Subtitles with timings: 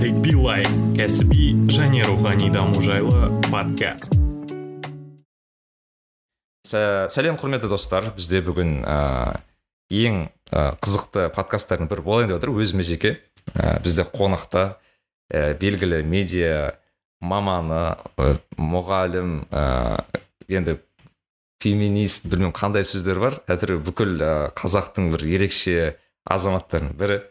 [0.00, 0.62] нарик билай
[0.96, 4.14] кәсіби және рухани даму жайлы подкаст.
[6.64, 8.06] Сәлем құрметті достар.
[8.16, 9.42] Бізде бүгін ә,
[9.92, 13.18] ең ә, қызықты подкасттардың бірі болайын деп отыр өзіме жеке.
[13.52, 14.80] Ә, бізде қонақта
[15.28, 16.78] ә, белгілі медиа
[17.20, 20.00] маманы ә, мұғалім ә,
[20.48, 20.78] енді
[21.60, 23.42] феминист білмеймін қандай сөздер бар.
[23.52, 27.22] Әйтеуір бүкіл ә, қазақтың бір ерекше азаматтарының бірі.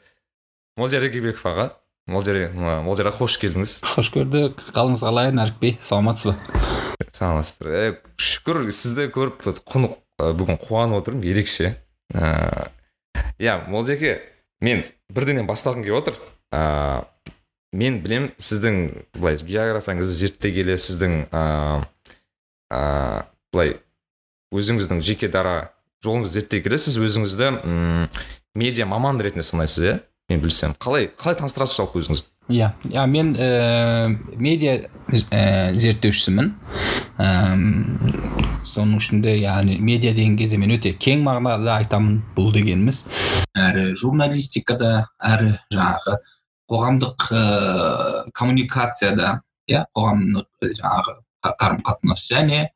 [0.77, 1.71] Молдияр егебеков аға.
[2.09, 2.51] Молдияр
[2.85, 3.75] молдияр аға қош келдіңіз.
[3.86, 4.63] Қош көрдік.
[4.75, 6.63] Қалыңыз қалай нәрікбей саламатсыз ба?
[7.13, 7.69] Саламатсыздар.
[7.69, 11.75] Ә, шүкір сізді көріп құны бүгін қуанып отырмын ерекше.
[12.14, 12.67] Ыыы
[13.39, 14.17] иә молдеке
[14.61, 14.83] мен
[15.14, 16.19] бірдеңнен бастағым келіп отыр.
[16.51, 17.05] Ыыы
[17.71, 21.86] мен білем сіздің былай географияңызды зерттей келе сіздің ыыы
[23.53, 23.75] былай
[24.53, 25.71] өзіңіздің жеке дара
[26.05, 27.51] жолыңызды зерттей келе сіз өзіңізді
[28.57, 30.00] медиа маман ретінде санайсыз иә?
[30.29, 30.75] Мен білсем.
[30.79, 32.30] Қалай қалай таныстырасыз жалпы өзіңізді?
[32.50, 34.75] Иә иә мен ә, медиа
[35.30, 36.52] ә, зерттеушісімін.
[37.22, 37.30] Ә,
[38.70, 43.03] соның ішінде яғни медиа деген кезде мен өте кең мағынада айтамын бұл дегеніміз.
[43.58, 46.18] Әрі журналистикада әрі жаңағы
[46.70, 47.44] қоғамдық ә,
[48.38, 51.18] коммуникацияда иә қоғамдық жаңағы
[51.50, 52.68] қарым қатынас және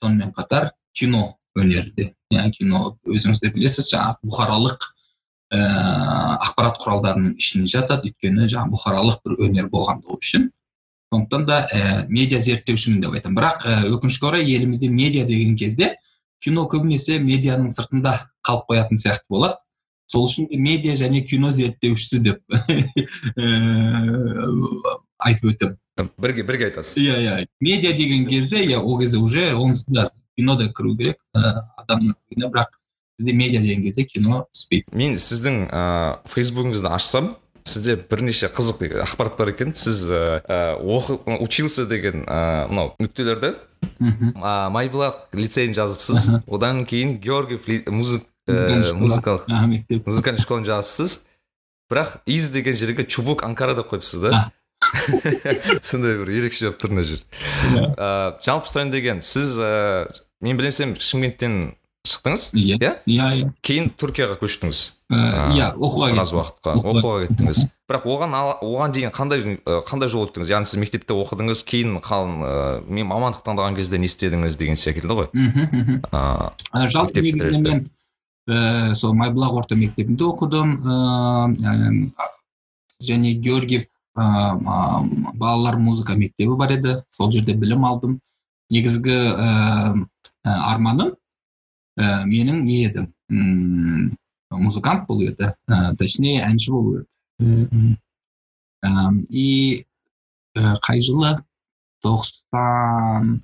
[0.00, 4.91] сонымен қатар кино өнерде иә кино өзіңіз де білесіз жаңағы бұқаралық
[5.52, 5.60] ә,
[6.42, 8.10] ақпарат құралдарының ішіне жатады.
[8.10, 10.48] Өйткені жаңағы бұқаралық бір өнер болғандығы үшін.
[11.12, 13.36] Сондықтан да ә, медиа зерттеушімін деп айтамын.
[13.36, 15.96] Бірақ ә, өкінішке орай елімізде медиа деген кезде
[16.42, 19.60] кино көбінесе медианың сыртында қалып қоятын сияқты болады.
[20.10, 22.40] Сол үшін де медиа және кино зерттеушісі деп
[25.22, 25.76] айтып өтемін.
[26.18, 26.96] Бірге бірге айтасыз.
[26.98, 27.46] Иә иә.
[27.60, 32.70] Медиа деген кезде иә ол кезде уже онсыз кино да кіру керек адамның бірақ
[33.18, 39.36] бізде медиа деген кезде кино түспейді мен сіздің ыыы фейсбугіңізді ашсам сізде бірнеше қызық ақпарат
[39.38, 39.74] бар екен.
[39.74, 43.54] Сіз ыыы учился деген ыыы мынау нүктелерді
[44.02, 46.42] майбұлақ лицейін жазыпсыз.
[46.46, 50.06] Одан кейін георгиев музык музыкалық мектеп.
[50.06, 51.22] музыкальный школаны жазыпсыз.
[51.90, 54.52] Бірақ из деген жерге чубук анкара деп қойыпсыз да.
[55.82, 57.22] Сондай бір ерекше болып тұр мына жер.
[57.70, 60.08] Ыыы жалпы сұрайын деген сіз ыыы
[60.40, 61.76] мен білсем шымкенттен
[62.08, 62.42] шықтыңыз?
[62.58, 62.76] Иә.
[62.82, 62.92] Иә?
[63.06, 64.78] Иә кейін түркияға көштіңіз.
[65.12, 66.74] Иә оқуға біраз уақытқа.
[66.82, 67.62] Оқуға кеттіңіз.
[67.86, 69.38] Бірақ оған оған дейін қандай
[69.86, 70.50] қандай жол өттіңіз?
[70.50, 72.32] Яғни сіз мектепте оқыдыңыз кейін қалың
[72.88, 75.28] мен мамандық таңдаған кезде не істедіңіз деген секілді ғой.
[75.36, 76.02] Мхм
[76.90, 80.68] жалпы негізінде мен сол майбұлақ орта мектебінде оқыдым.
[83.02, 83.86] Және георгиев
[84.16, 87.02] балалар музыка мектебі бар еді.
[87.10, 88.18] Сол жерде білім алдым.
[88.72, 89.36] Негізгі
[90.42, 91.14] арманым
[91.98, 94.12] ә, менің не еді м
[94.52, 95.52] музыкант болу еді.
[95.68, 97.96] Ә, точнее әнші болу еді.
[98.84, 98.90] Ә,
[99.28, 99.84] и
[100.56, 101.36] ә, қай жылы?
[102.02, 103.40] Тоқсан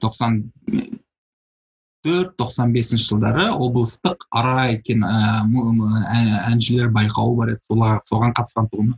[0.00, 0.34] тоқсан
[2.04, 7.64] төрт тоқсан бесінші жылдары облыстық ара екен әншілер байқауы бар еді.
[8.08, 8.96] Соған қатысқан тұғынмын.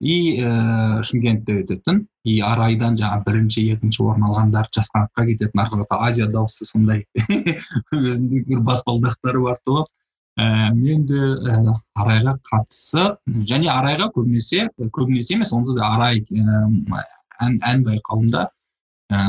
[0.00, 6.00] И ә, шымкентте өтетін и арайдан жаңағы бірінші екінші орын алғандар жас кететін ары қарата
[6.08, 7.04] азия дауысы сондай.
[7.94, 9.86] Өзінің бір баспалдақтары бар тұғын
[10.36, 13.20] ә, мен де ә, арайға қатысып
[13.52, 14.66] және арайға көбінесе
[14.98, 16.66] көбінесе емес онда да арай ә,
[17.46, 18.48] ән, ән байқауында
[19.12, 19.20] ә,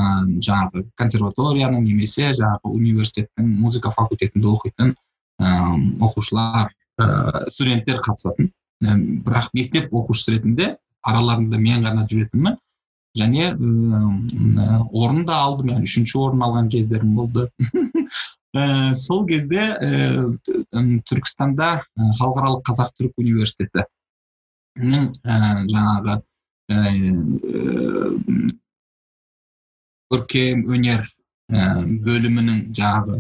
[0.42, 4.94] жаңағы консерваторияның немесе жаңағы университеттің музыка факультетінде оқитын
[5.40, 5.54] ә,
[6.02, 8.52] оқушылар ә, студенттер қатысатын.
[8.82, 12.58] Бірақ мектеп оқушысы ретінде араларында мен ғана жүретінмін.
[13.20, 17.50] Және орын да алдым яғни үшінші орын алған кездерім болды.
[18.56, 19.88] Ә, сол кезде ә,
[20.72, 21.68] түркістанда
[22.18, 25.36] халықаралық қазақ түрік университетінің ә,
[25.74, 26.16] жаңағы
[26.72, 26.78] ә,
[30.16, 31.04] көркем өнер
[32.08, 33.20] бөлімінің жаңағы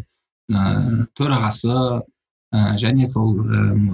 [1.19, 3.35] төрағасы ә, және сол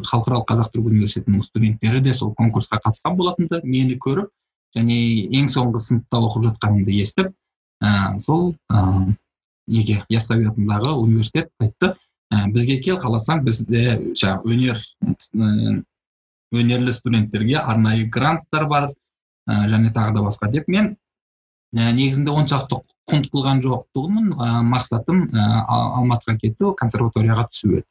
[0.06, 4.30] халықаралық қазақ түрік университетінің студенттері де сол конкурсқа қатысқан болатын мені көріп
[4.78, 4.98] және
[5.40, 7.32] ең соңғы сыныпта оқып жатқанымды естіп
[7.84, 9.14] ә, сол ә,
[9.68, 11.94] неге яссауи атындағы университет айтты
[12.34, 15.84] ә, бізге кел қаласаң бізде жаңағы өнер
[16.54, 20.96] өнерлі студенттерге арнайы гранттар бар ә, және тағы да басқа деп мен
[21.76, 22.82] ә, негізінде оншалықты
[23.12, 27.88] құнт қылған жоқ тұғынмын ә, мақсатым ә, алматыға кету консерваторияға түсу еді.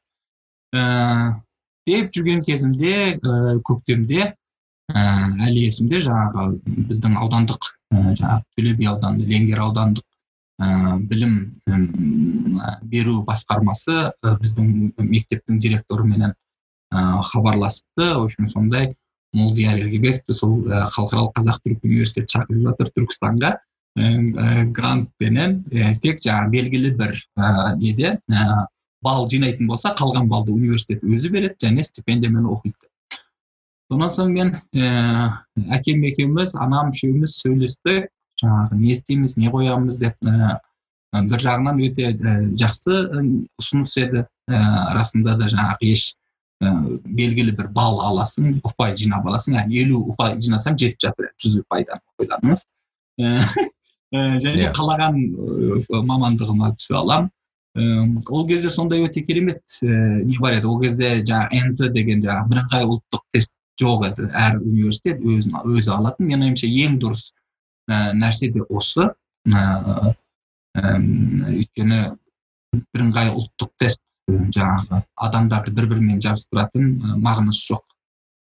[0.73, 0.85] Ә,
[1.87, 4.33] деп жүрген кезімде ә, көктемде
[4.93, 5.03] ә,
[5.49, 10.05] әлі есімде жаңағы біздің аудандық ә, жаңағы төле би ауданы ленгер аудандық
[10.63, 11.37] ә, білім
[11.69, 18.13] ә, беру басқармасы ә, біздің мектептің директорыменен ә, хабарласыпты.
[18.19, 18.95] В общем сондай
[19.33, 23.57] молдияр ергебековті сол халықаралық қазақ түрік университеті шақырып жатыр түркістанға.
[24.73, 25.59] Грантпенен
[26.01, 27.17] тек жаңағы белгілі бір
[27.81, 28.19] неде
[29.03, 32.92] балл жинайтын болса қалған балды университет өзі береді және стипендиямен оқиды.
[33.93, 34.51] Сонан соң мен
[35.77, 38.09] әкем екеуміз анам үшеуміз сөйлестік
[38.41, 40.17] жаңағы не істейміз не қоямыз деп
[41.13, 42.15] бір жағынан өте
[42.57, 43.03] жақсы
[43.61, 44.25] ұсыныс еді.
[44.49, 46.07] Расында да жаңағы еш
[46.63, 49.59] белгілі бір балл аласың ұпай жинап аласың.
[49.61, 52.65] Яғни елу ұпай жинасам жетіп жатыр жүз ұпайдан ойланыңыз
[54.47, 54.73] және иә.
[54.77, 55.21] қалаған
[56.09, 57.31] мамандығыма түсе аламын
[58.29, 60.69] ол кезде сондай өте керемет не бар еді.
[60.69, 64.29] Ол кезде жаңағы нт деген жаңағы бірыңғай ұлттық тест жоқ еді.
[64.33, 66.29] Әр университет өзін өзі алатын.
[66.29, 67.33] Менің ойымша ең дұрыс
[67.89, 69.09] нәрсе де осы.
[70.73, 72.01] Өйткені
[72.73, 77.85] бірыңғай ұлттық тест жаңағы адамдарды бір бірімен жарыстыратын мағынасы жоқ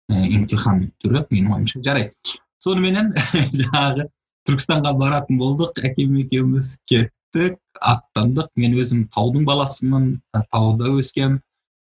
[0.09, 2.39] емтихан түрі менің ойымша жарайды.
[2.59, 3.13] Соныменен
[3.59, 4.09] жаңағы
[4.49, 8.49] түркістанға баратын болдық әкем екеуміз кеттік аттандық.
[8.59, 10.11] Мен өзім таудың баласымын
[10.49, 11.39] тауда өскем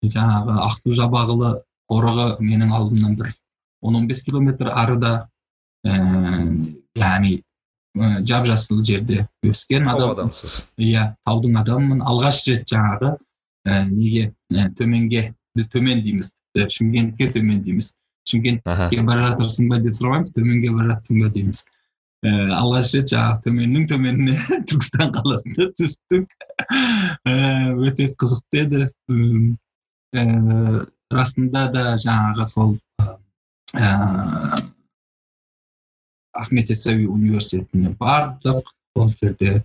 [0.06, 1.56] жаңағы ақсу жабағылы
[1.90, 3.32] қорығы менің алдымнан бір
[3.82, 5.28] он он бес километр арыда
[5.84, 7.40] яғни
[8.24, 10.12] жап жасыл жерде өскен адам.
[10.14, 10.68] адамсыз.
[10.78, 12.00] Иә таудың адамымын.
[12.00, 13.16] Алғаш рет жаңағы
[13.66, 17.92] ә, неге ә, төменге біз төмен дейміз шымкентке төмен дейміз.
[18.28, 21.64] Шымкентке бара жатырсың ба деп сұрамаймыз төменге бара жатсың ба дейміз.
[22.22, 24.36] Ә, алғаш рет жаңағы төменнің төменіне
[24.70, 26.28] түркістан қаласына түстік.
[27.26, 27.36] Ә,
[27.76, 28.88] өте қызықты еді.
[30.12, 32.76] Ә, расында да жаңағы сол
[36.32, 38.72] ахмет яссауи университетіне бардық.
[38.96, 39.62] Ол жерде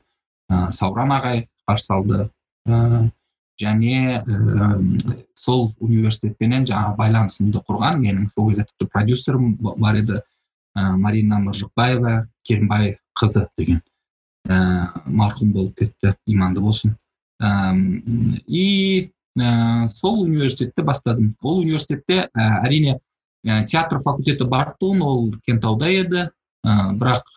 [0.50, 2.30] ә, сауран ағай қарсы алды.
[2.68, 3.10] Ә,
[3.60, 4.70] және ә,
[5.36, 10.22] сол университетпенен жаңағы байланысымды құрған менің сол кезде тіпті продюсерім бар еді.
[10.78, 13.82] Ә, марина мыржықбаева керімбаев қызы деген
[14.48, 16.96] ә, марқұм болып кетті иманды болсын.
[18.48, 21.36] И ә, сол университетті бастадым.
[21.42, 22.98] Ол университетте ә, әрине
[23.46, 26.28] ә, театр факультеті бар тұғын ол кентауда еді.
[26.66, 27.30] Ә, бірақ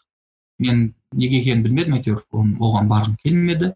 [0.58, 3.75] мен неге екенін білмедім әйтеуір оған барғым келмеді.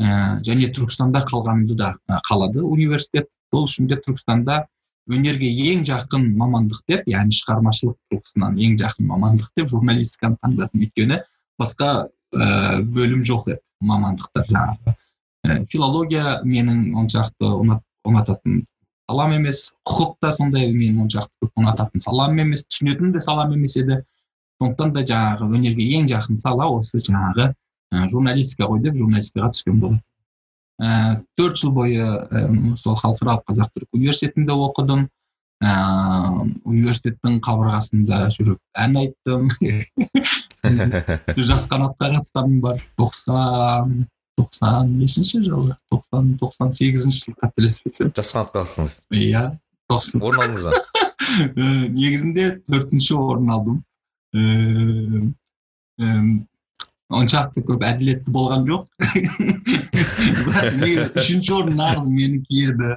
[0.00, 1.94] Ә, және түркістанда қалғанымды да
[2.28, 3.30] қалады университет.
[3.52, 4.62] Сол үшін де түркістанда
[5.12, 10.86] өнерге ең жақын мамандық деп яғни шығармашылық тұрғысынан ең жақын мамандық деп журналистиканы таңдадым.
[10.86, 11.18] Өйткені
[11.60, 11.90] басқа
[12.32, 14.96] ә, бөлім жоқ еді мамандықтар жаңағы.
[15.70, 17.50] Филология менің оншалықты
[18.08, 18.62] ұнататын
[19.10, 19.72] салам емес.
[19.88, 24.02] Құқық та сондай менің оншалықты көп ұнататын салам емес түсінетін де салам емес еді.
[24.62, 29.80] Сондықтан да жаңағы өнерге ең жақын сала осы жаңағы ә, журналистика ғой деп журналистикаға түскен
[29.82, 30.02] болатын
[30.82, 32.44] ә, төрт жыл бойы ә,
[32.78, 35.08] сол халықаралық қазақ түрік университетінде оқыдым.
[35.62, 35.72] Ә,
[36.66, 39.50] университеттің қабырғасында жүріп ән айттым.
[41.50, 44.06] Жас қанатқа қатысқаным бар тоқсан
[44.38, 48.12] тоқсан нешінші жылы тоқсан тоқсан сегізінші жылы қателеспесем.
[48.16, 49.44] Жас қанатқа қатыстыңыз иә
[49.92, 50.72] орын алдыңыз ба?
[51.92, 53.76] Негізінде төртінші орын алдым.
[57.12, 58.88] Оншалықты көп әділетті болған жоқ.
[61.20, 62.96] Үшінші орын нағыз менікі еді.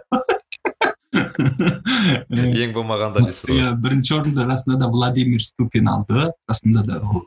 [2.63, 3.59] Ең болмағанда дейсіз ғой.
[3.59, 6.31] иә бірінші орынды расында да владимир ступин алды.
[6.47, 7.23] Расында да ол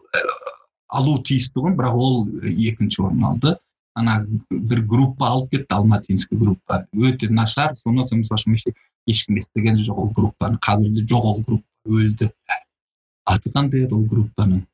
[0.88, 3.56] алу тиіс тұғын бірақ ол екінші орын алды.
[3.98, 4.14] Ана
[4.50, 6.84] бір группа алып кетті алматинский группа.
[6.94, 8.74] Өте нашар соң мысалы үшін
[9.08, 10.58] ешкім естіген жоқ ол группаны.
[10.64, 12.30] Қазір де жоқ ол группа өлді.
[13.28, 14.64] Аты қандай еді ол группаның?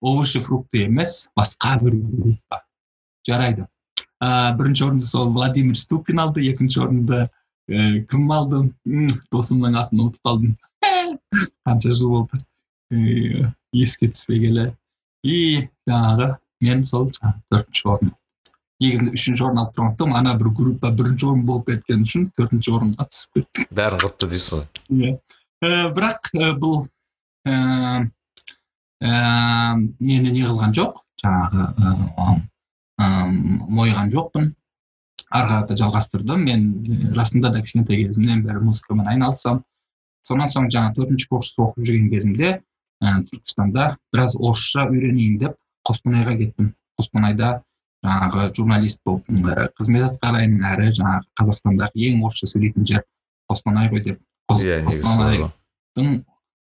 [0.00, 2.62] Овощи фрукты емес басқа бір группа.
[3.26, 3.66] Жарайды.
[4.22, 7.24] Ә, бірінші орынды сол владимир ступин алды екінші орынды
[7.68, 8.62] ә, кім алды?
[9.34, 10.56] Досымның атын ұмытып қалдым.
[11.66, 12.42] Қанша жыл болды.
[12.94, 14.70] Ә, еске түспегелі
[15.22, 16.28] и жаңағы
[16.66, 18.12] мен сол төртінші орын
[18.82, 22.74] негізінде үшінші орын алып тұрған тұғым ана бір группа бірінші орын болып кеткен үшін төртінші
[22.76, 24.64] орынға түсіп кеттім бәрін құртты дейсіз ғой.
[24.98, 25.12] Иә.
[25.96, 26.76] Бірақ бұл
[27.46, 27.52] ә,
[29.02, 31.02] мені не қылған жоқ.
[31.22, 31.62] Жаңағы
[33.78, 34.52] мойыған жоқпын.
[35.32, 36.42] Ары қарата жалғастырдым.
[36.44, 39.62] Мен расында да кішкентай кезімнен бері музыкамен айналысамын
[40.26, 42.50] сонан соң жаңағы төртінші курста оқып жүрген кезімде
[43.02, 45.56] ә, түркістанда біраз орысша үйренейін деп
[45.88, 46.72] қостанайға кеттім.
[47.00, 47.62] Қостанайда
[48.02, 49.28] жаңағы журналист болып
[49.78, 53.04] қызмет атқарайын әрі жаңағы қазақстандағы ең орысша сөйлейтін жер
[53.50, 54.20] қостанай ғой деп
[54.52, 56.22] иә қостанайдың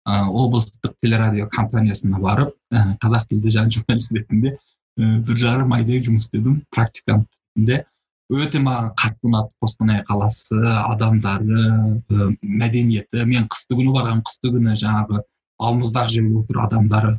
[0.09, 6.03] ә, облыстық телерадио компаниясына барып ә, қазақ тілді жаңа журналист ретінде ә, бір жарым айдай
[6.05, 7.85] жұмыс істедім практикант ретінде.
[8.29, 13.25] Өте маған қатты ұнады қостанай қаласы адамдары ә, мәдениеті.
[13.25, 15.23] Мен қысты күні барғанмын қысты күні жаңағы
[15.63, 17.15] балмұздақ жеп отыр адамдары.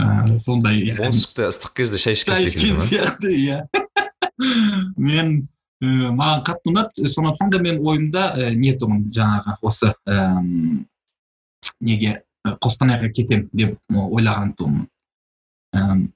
[0.00, 3.58] Ыыы сондай оңтүстікте ыстық кезде шай ішкен секілді сияқты иә.
[5.10, 5.48] Мен
[5.80, 7.08] маған қатты ұнады.
[7.08, 9.92] Сондықтан да мен ойымда не тұғын жаңағы осы
[11.80, 16.10] неге қостанайға кетем деп ойлаған тұғынмын.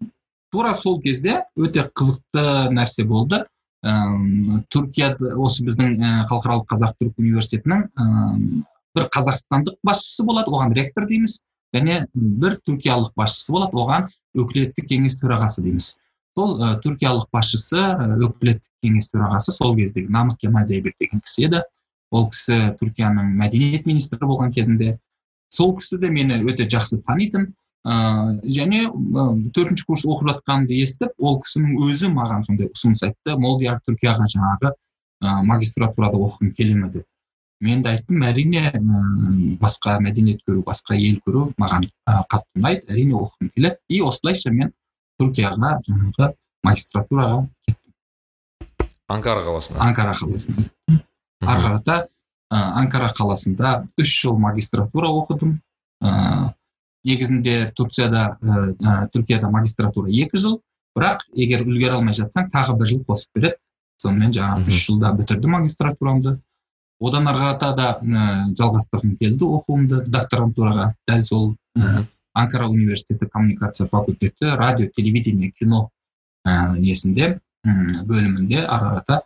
[0.52, 3.44] Тура сол кезде өте қызықты нәрсе болды.
[3.84, 5.98] Ыыы түркияда осы біздің
[6.30, 7.88] халықаралық қазақ түрік университетінің
[8.94, 10.52] бір қазақстандық басшысы болады.
[10.52, 11.40] Оған ректор дейміз.
[11.74, 13.76] Және бір түркиялық басшысы болады.
[13.82, 15.94] Оған өкілеттік кеңес төрағасы дейміз.
[16.34, 17.82] Сол ә, түркиялық басшысы
[18.28, 21.64] өкілеттік кеңес төрағасы сол кездегі намык кемал зайбек деген кісі еді.
[22.14, 24.98] Ол кісі түркияның мәдениет министрі болған кезінде.
[25.50, 27.52] Сол кісі де мені өте жақсы танитын
[27.84, 28.86] ыыы және
[29.54, 33.36] төртінші курс оқып жатқанымды естіп ол кісінің өзі маған сондай ұсыныс айтты.
[33.36, 37.06] Молдияр түркияға жаңағы ә, магистратурада оқығым келе ме деп.
[37.60, 38.72] Мен де айттым әрине
[39.60, 42.86] басқа мәдениет көру басқа ел көру маған қатты ұнайды.
[42.90, 43.78] Әрине оқығым келеді.
[43.88, 44.72] И осылайша мен
[45.20, 46.32] түркияға жаңағы
[46.64, 48.88] магистратураға кеттім.
[49.08, 49.80] Анкара қаласына?
[49.84, 50.70] Анкара қаласына
[51.44, 51.96] ары қарата
[52.50, 55.58] анкара қаласында үш жыл магистратура оқыдым.
[57.04, 60.60] Негізінде турцияда ә, түркияда магистратура екі жыл.
[60.96, 63.58] Бірақ егер үлгере алмай жатсаң тағы бір жыл қосып береді.
[64.00, 66.38] Сонымен жаңағы үш жылда бітірдім магистратурамды.
[67.00, 68.26] Одан ары қарата да ә,
[68.58, 70.92] жалғастырғым келді оқуымды докторантураға.
[71.08, 71.46] Дәл сол
[71.78, 75.88] ә, анкара университеті коммуникация факультеті радио телевидение кино
[76.46, 79.20] ә, несінде бөлімінде ары қарата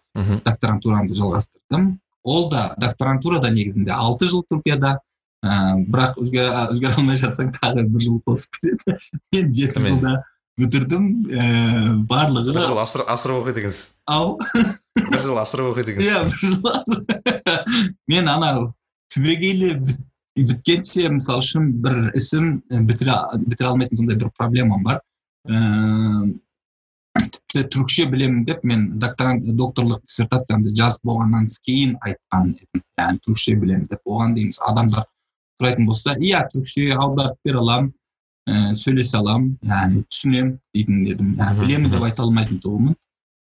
[0.44, 1.98] докторантурамды жалғастырдым.
[2.25, 4.98] Ол да докторантура да негізінде алты жыл түркияда
[5.42, 8.98] ә, бірақ үлгере алмай жатсаң тағы бір жыл қосып береді
[9.32, 10.14] мен жеті жылда
[10.58, 13.94] бітірдім ііі барлығы бір жыл асырып оқиды екенсіз.
[14.10, 14.38] Ау.
[15.12, 16.58] бір жыл асырып оқиды екенсіз иә бір жыл
[18.12, 18.68] мен анау
[19.14, 19.72] түбегейлі
[20.38, 22.52] біткенше мысалы үшін бір ісім
[22.88, 25.00] бітіре бітіре алмайтын сондай бір проблемам бар.
[25.48, 26.36] Ііі
[27.18, 32.82] тіпті түрікше білемін деп мен докторант докторлық диссертациямды жазып болғаннан кейін айтқан едім.
[33.00, 34.02] Яғни түрікше білемін деп.
[34.06, 35.08] Оған дейін адамдар
[35.58, 37.90] сұрайтын болса иә түрікше аударып бере аламын
[38.46, 41.34] ә, сөйлесе аламын яғни түсінемін дейтін едім.
[41.40, 42.98] Яғни білемін деп айта алмайтын тұғынмын.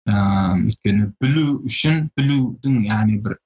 [0.09, 3.37] Ыыы өйткені білу үшін білудің яғни бір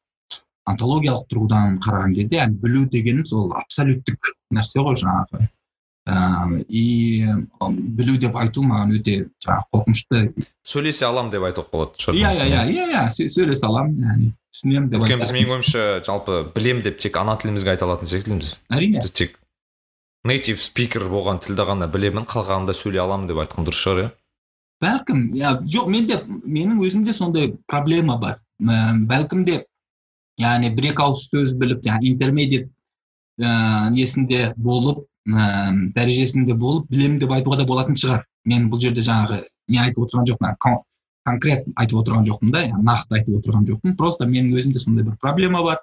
[0.67, 5.47] антологиялық тұрғыдан қараған кезде яғни білу дегеніміз ол абсолюттік нәрсе ғой жаңағы.
[6.07, 6.83] Ыыы и
[7.99, 10.45] білу деп айту маған өте жаңағы қорқынышты.
[10.65, 15.03] Сөйлесе аламын деп айтуға болады шығар иә иә иә иә сөйлесе аламын яғни түсінемін деп
[15.03, 19.03] өйткені біз менің ойымша жалпы білем деп тек ана тілімізге айта алатын секілдіміз әрине.
[19.03, 19.35] Біз тек
[20.27, 24.09] нейтив спикер болған тілді ғана білемін қалғанында сөйлей аламын деп айтқан дұрыс шығар иә.
[24.83, 29.63] Бәлкім иә жоқ менде менің өзімде сондай проблема бар бәлкім де
[30.41, 32.67] яғни бір екі ауыз сөз біліп яғни интермедиат
[33.41, 39.01] ә, несінде болып ә, дәрежесінде болып білемін деп айтуға да болатын шығар мен бұл жерде
[39.05, 40.77] жаңағы не айтып отырған жоқпын
[41.27, 45.63] конкрет айтып отырған жоқпын да нақты айтып отырған жоқпын просто менің өзімде сондай бір проблема
[45.65, 45.81] бар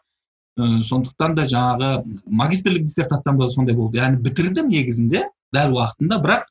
[0.57, 1.91] сондықтан да жаңағы
[2.27, 6.47] магистрлік диссертациямда сондай болды яғни бітірдім негізінде дәл уақытында бірақ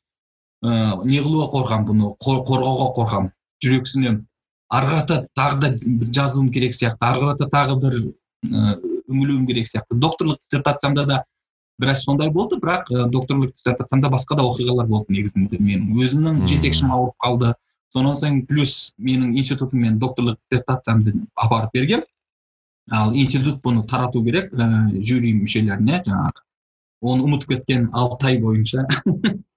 [0.64, 3.32] не қылуға қорқамын бұны қор, қорғауға қорқамын
[3.64, 4.22] жүрексінемін
[4.72, 5.70] ары қарата тағы да
[6.14, 7.96] жазуым керек сияқты ары қарата тағы бір
[8.48, 8.76] ә,
[9.10, 9.98] үңілуім керек сияқты.
[10.00, 11.20] Докторлық диссертациямда да
[11.78, 15.92] біраз сондай болды бірақ ә, докторлық диссертациямда басқа да оқиғалар болды негізінде менің.
[16.00, 17.54] Өзімнің жетекшім ауырып қалды.
[17.94, 22.04] Сонан соң плюс менің институтым мен докторлық диссертациямды апарып берген
[22.90, 26.44] ал институт бұны тарату керек ә, жюри мүшелеріне жаңағы.
[27.04, 28.88] Оны ұмытып кеткен алты ай бойынша.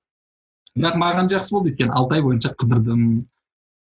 [0.77, 3.03] бірақ маған жақсы болды өйткені алты ай бойынша қыдырдым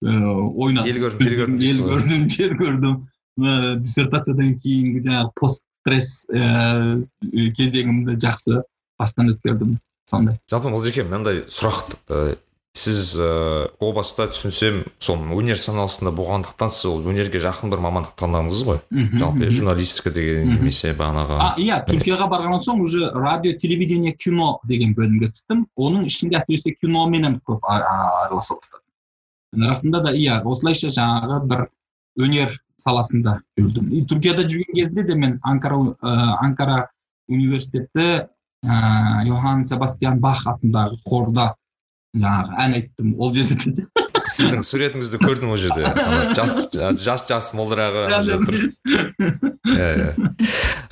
[0.03, 0.33] ыыы э,
[0.65, 0.89] ойнадым.
[0.91, 1.59] Ел көрдім жер көрдім.
[1.67, 2.95] ел көрдім жер көрдім.
[3.81, 8.61] Диссертациядан кейінгі жаңағы пост стресс ііі кезеңімді жақсы
[8.99, 10.39] бастан өткердім сондай.
[10.51, 11.97] Жалпы молдеке мынандай сұрақ
[12.73, 18.15] сіз ыыы о баста түсінсем сол өнер саналысында болғандықтан сіз ол өнерге жақын бір мамандық
[18.17, 18.79] таңдадыңыз ғой.
[18.89, 24.97] Жалпы журналистика деген немесе бағанағы а иә түркияға барғаннан соң уже радио телевидение кино деген
[24.97, 25.67] бөлімге түстім.
[25.77, 29.69] Оның ішінде әсіресе киноменен көп араласа бастадым.
[29.69, 31.65] Расында да иә осылайша жаңағы бір
[32.25, 33.91] өнер саласында жүрдім.
[33.93, 36.87] И түркияда жүрген кезде де мен анкара ә, анкара
[37.29, 38.25] университеті
[38.65, 41.53] ә, йохан себастьян бах атындағы хорда
[42.13, 43.57] жаңағы ән айттым ол жерде
[44.33, 45.83] сіздің суретіңізді көрдім ол жерде
[47.01, 48.05] жас жас молдырағы
[49.73, 50.09] иә иә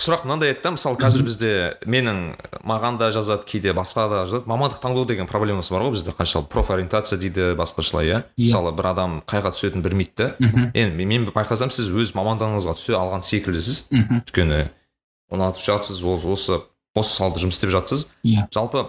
[0.01, 1.51] сұрақ мынандай еді да мысалы қазір бізде
[1.85, 2.21] менің
[2.67, 6.49] маған да жазады кейде басқа да жазады мамандық таңдау деген проблемасы бар ғой бізде қаншалық
[6.51, 10.27] профориентация дейді басқашалай иә мысалы бір адам қайға түсетінін білмейді да
[10.73, 14.63] енді мен байқасам сіз өз мамандығыңызға түсе алған секілдісіз өйткені
[15.31, 16.59] ұнатып жатсыз осы
[16.97, 18.87] осы салада жұмыс істеп жатсыз иә жалпы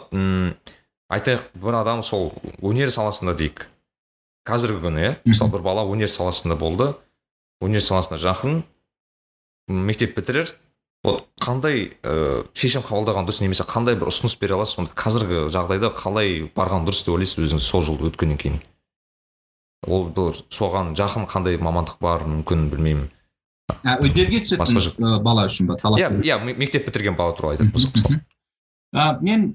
[1.13, 2.33] айтайық бір адам сол
[2.65, 3.67] өнер саласында дейік.
[4.49, 6.93] Қазіргі күні иә мысалы бір бала өнер саласында болды
[7.63, 8.63] өнер саласына жақын
[9.69, 10.51] мектеп бітірер
[11.05, 15.93] вот қандай ә, шешім қабылдаған дұрыс немесе қандай бір ұсыныс бере аласыз сонда қазіргі жағдайда
[15.95, 18.61] қалай барған дұрыс деп ойлайсыз өзіңіз сол жолды өткеннен кейін?
[19.87, 23.09] Ол бір соған жақын қандай мамандық бар мүмкін білмеймін.
[23.83, 28.21] Өнерге түсетін бала үшін ба талап иә иә мектеп бітірген бала туралы айтатын болсақ мысалы.
[29.23, 29.49] Мен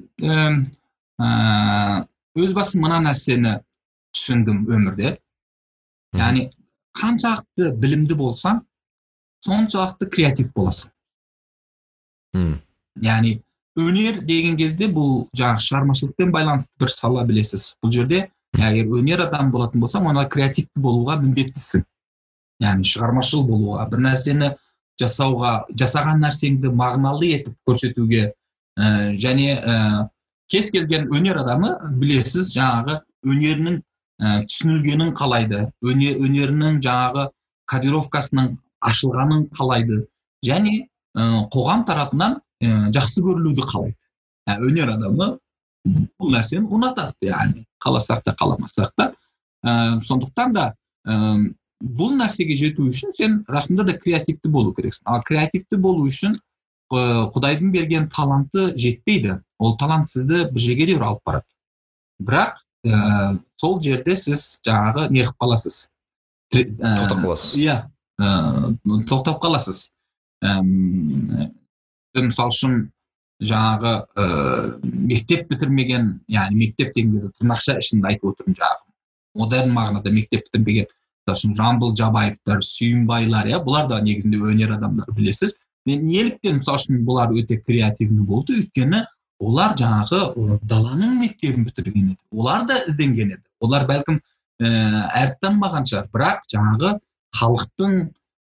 [1.18, 3.58] өз басым мына нәрсені
[4.14, 5.16] түсіндім өмірде
[6.18, 6.48] яғни
[6.98, 8.62] қаншалықты білімді болсаң
[9.46, 10.92] соншалықты креатив боласың
[12.38, 12.56] мм
[13.02, 13.34] яғни
[13.78, 18.24] өнер деген кезде бұл жаңағы шығармашылықпен байланысты бір сала білесіз бұл жерде
[18.58, 21.86] егер өнер адамы болатын болсаң онда креативті болуға міндеттісің
[22.66, 24.52] яғни шығармашыл болуға бір нәрсені
[25.02, 30.08] жасауға жасаған нәрсеңді мағыналы етіп көрсетуге ә, және ә,
[30.52, 37.28] кез келген өнер адамы білесіз жаңағы өнерінің ә, түсінілгенін қалайды өне, өнерінің жаңағы
[37.72, 38.56] кодировкасының
[38.88, 40.06] ашылғанын қалайды.
[40.46, 40.88] Және
[41.18, 43.98] ә, қоғам тарапынан ә, жақсы көрілуді қалайды.
[44.48, 45.36] Ә, өнер адамы
[45.88, 49.12] бұл нәрсені ұнатады яғни қаласақ та қаламасақ та.
[49.66, 50.68] Ә, сондықтан да
[51.08, 51.38] ә,
[51.84, 55.04] бұл нәрсеге жету үшін сен расында да креативті болу керексің.
[55.06, 56.40] Ал креативті болу үшін
[56.92, 59.42] құдайдың берген таланты жетпейді.
[59.60, 61.46] Ол талант сізді бір жерге де алып барады.
[62.22, 65.78] Бірақ ә, сол жерде сіз жаңағы не қылып қаласыз?
[66.54, 67.56] Тоқтап қаласыз.
[67.60, 67.78] иә
[69.10, 69.90] тоқтап қаласыз.
[72.18, 72.78] Мысалы үшін
[73.44, 74.28] жаңағы ә,
[74.84, 78.86] мектеп бітірмеген яғни мектеп деген кезде тырнақша ішінде айтып отырмын жаңағы.
[79.38, 80.90] Модерн мағынада мектеп бітірмеген
[81.28, 85.58] үшін жамбыл жабаевтар сүйінбайлар иә бұлар да негізінде өнер адамдары білесіз.
[85.86, 89.04] Мен неліктен мысалы үшін бұлар өте креативный болды өйткені
[89.40, 90.22] олар жаңағы
[90.66, 92.22] даланың мектебін бітірген еді.
[92.32, 93.44] Олар да ізденген еді.
[93.62, 95.46] Олар бәлкім ііі ә, әріп
[95.92, 96.08] шығар.
[96.14, 96.94] Бірақ жаңағы
[97.38, 97.94] халықтың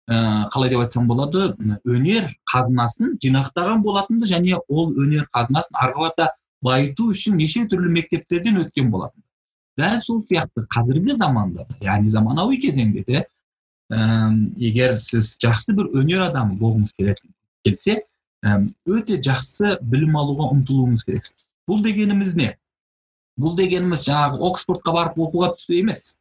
[0.06, 0.16] ә,
[0.54, 1.50] қалай деп айтсам болады
[1.84, 6.30] өнер қазынасын жинақтаған болатын және ол өнер қазынасын ары қарата
[6.62, 9.22] байыту үшін неше түрлі мектептерден өткен болатын.
[9.78, 13.24] Дәл сол сияқты қазіргі заманда яғни заманауи кезеңде де
[13.90, 17.34] егер сіз жақсы бір өнер адамы болғыңыз келетін
[17.66, 18.02] келсе
[18.44, 22.50] өте жақсы білім алуға ұмтылуыңыз керексіз бұл дегеніміз не
[23.40, 26.14] бұл дегеніміз жаңағы оксфордқа барып оқуға түсу емес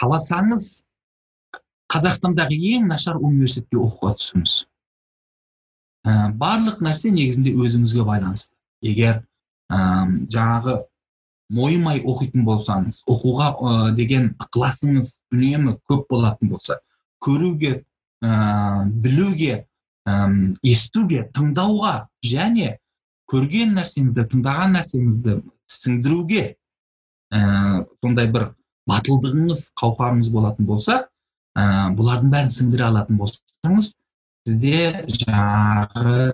[0.00, 0.68] қаласаңыз
[1.92, 4.56] қазақстандағы ең нашар университетке оқуға түсіңіз
[6.06, 8.54] ә, барлық нәрсе негізінде өзіңізге байланысты
[8.86, 9.20] егер
[9.68, 10.78] ә, жаңағы
[11.54, 16.80] мойымай оқитын болсаңыз оқуға ә, деген ықыласыңыз үнемі көп болатын болса
[17.24, 17.76] көруге
[18.24, 19.64] ә, білуге
[20.08, 20.14] ә,
[20.66, 21.94] естуге тыңдауға
[22.26, 22.76] және
[23.32, 25.38] көрген нәрсеңізді тыңдаған нәрсеңізді
[25.78, 26.44] сіңдіруге
[27.32, 27.40] ә,
[28.04, 28.50] сондай бір
[28.90, 31.00] батылдығыңыз қауқарыңыз болатын болса
[31.56, 31.64] ә,
[31.98, 33.92] бұлардың бәрін сіңдіре алатын болсаңыз
[34.44, 36.32] сізде жаңағы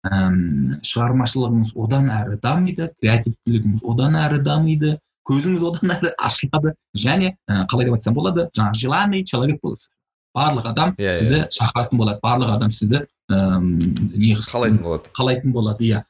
[0.00, 4.94] шығармашылығыңыз одан әрі дамиды креативтілігіңіз одан әрі дамиды
[5.28, 9.90] көзіңіз одан әрі ашылады және ә, қалай деп айтсам болады жаңағы желанный человек боласыз.
[10.36, 11.46] Барлық адам yeah, иә, сізді yeah.
[11.46, 11.54] Иә.
[11.56, 12.20] шақыратын болады.
[12.22, 15.12] Барлық адам сізді ііі қалайтын болады.
[15.16, 16.02] қалайтын болады иә.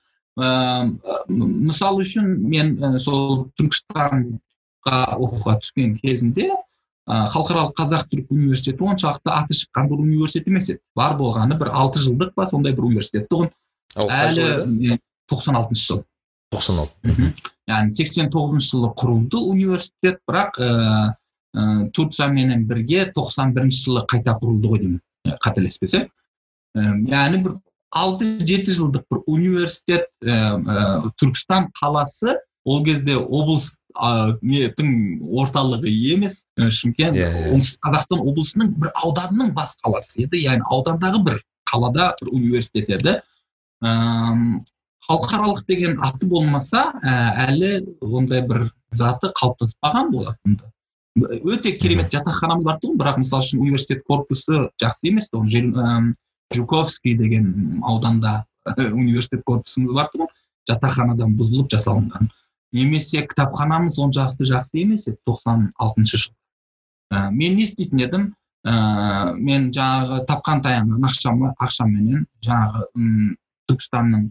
[1.29, 9.57] Мысалы үшін мен сол түркістанға оқуға түскен кезінде ә, халықаралық қазақ түрік университеті оншалықты аты
[9.59, 10.81] шыққан бір университет емес еді.
[10.97, 13.51] Бар болғаны бір алты жылдық па сондай бір университет тұғын
[14.07, 14.99] әлі
[15.31, 16.05] тоқсан алтыншы жыл.
[16.55, 17.33] тоқсан алты.
[17.71, 21.15] Яғни сексен тоғызыншы жылы құрылды университет бірақ ыыы
[21.57, 26.09] ә, турцияменен бірге тоқсан бірінші жылы қайта құрылды ғой деймін қателеспесем.
[26.75, 27.59] Яғни бір
[27.91, 33.75] алты жеті жылдық бір университет ә, түркістан қаласы ол кезде облыс
[34.47, 34.91] нетің
[35.43, 37.55] орталығы емес шымкент yeah, yeah.
[37.55, 40.45] оңтүстік қазақстан облысының бір ауданның бас қаласы еді.
[40.45, 43.17] Яғни аудандағы бір қалада бір университет еді.
[45.09, 50.61] Халықаралық деген аты болмаса әлі ондай бір заты қалыптаспаған болатын
[51.19, 56.13] өте керемет жатақханамыз бар тұғын бірақ мысалы үшін университет корпусы жақсы емес тұғын.
[56.55, 58.45] Жуковский деген ауданда
[58.93, 60.31] университет корпусымыз бар тұғын.
[60.71, 62.31] Жатақханадан бұзылып жасалынған.
[62.73, 66.35] Немесе кітапханамыз оншалықты жақсы емес еді тоқсан алтыншы жыл.
[67.11, 68.27] Ә, мен не істейтін едім?
[68.63, 73.35] Ә, мен жаңағы тапқан таянған ақшам, ақшаменен жаңағы
[73.71, 74.29] түркістанның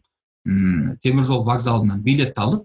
[1.04, 2.64] теміржол вокзалынан билет алып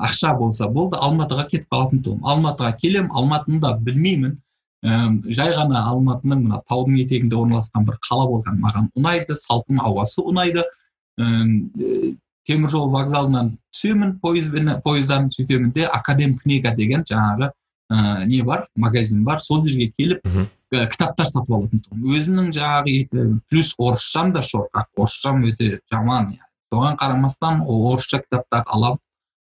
[0.00, 2.24] ақша болса болды алматыға кетіп қалатын тұғым.
[2.26, 4.38] Алматыға келем алматыны да білмеймін.
[4.84, 10.20] Ііі жай ғана алматының мына таудың етегінде орналасқан бір қала болған маған ұнайды салқын ауасы
[10.20, 10.64] ұнайды.
[12.44, 17.48] Темір жол вокзалынан түсемін пойызбен пойыздан сөйтемін де академ книга деген жаңағы
[17.88, 19.40] ә, не бар магазин бар.
[19.40, 24.90] Сол жерге келіп ә, кітаптар сатып алатын тұғынмын өзімнің жаңағы плюс орысшам да шорқақ.
[24.98, 26.34] Орысшам өте жаман
[26.68, 29.00] соған қарамастан орысша кітаптарды аламын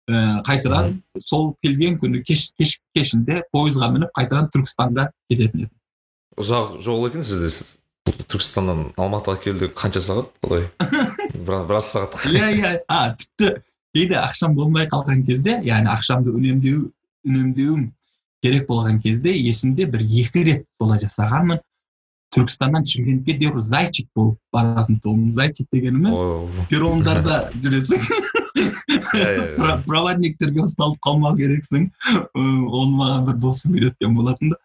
[0.08, 7.08] қайтадан сол келген күні кеш, кеш кешінде пойызға мініп қайтадан түркістанға кететін едім ұзақ жол
[7.10, 7.50] екен сізде
[8.30, 10.68] түркістаннан алматыға келуде қанша сағат қалай
[11.34, 13.56] біраз сағат иә иә а тіпті
[13.96, 16.90] кейде ақшам болмай қалған кезде яғни ақшамды үнемдеу
[17.26, 17.90] үнемдеуім
[18.46, 21.62] керек болған кезде есімде бір екі рет солай жасағанмын.
[22.36, 26.20] Түркістаннан шымкентке дереу зайчик болып баратын тұғым зайчик дегеніміз
[26.70, 28.04] перрондарда жүресің.
[29.90, 31.90] проводниктерге ұсталып қалмау керексің
[32.36, 34.60] оны маған бір досым үйреткен болатын да.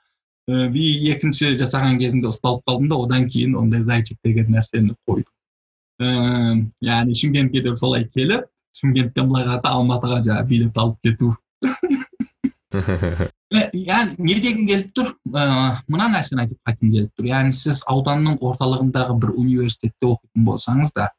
[0.70, 5.34] Би екінші жасаған кезімде ұсталып қалдым да одан кейін ондай зайчик деген нәрсені қойдым.
[6.82, 11.34] Яғни шымкентке де солай келіп шымкенттен былай қарата алматыға жаңағы билет алып кету.
[13.50, 15.12] Яғни не дегім келіп тұр?
[15.26, 17.30] Мына нәрсені айтып келіп тұр.
[17.30, 21.10] Яғни сіз ауданның орталығындағы бір университетте оқитын болсаңыз да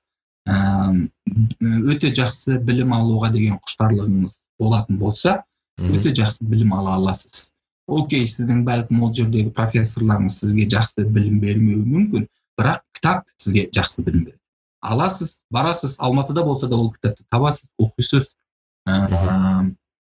[0.50, 5.44] өте жақсы білім алуға деген құштарлығыңыз болатын болса
[5.78, 7.52] өте жақсы білім ала аласыз.
[7.88, 12.28] Окей сіздің бәлкім ол жердегі профессорларыңыз сізге жақсы білім бермеуі мүмкін
[12.60, 14.40] бірақ кітап сізге жақсы білім береді.
[14.82, 18.36] Аласыз барасыз алматыда болса да ол кітапты табасыз оқисыз.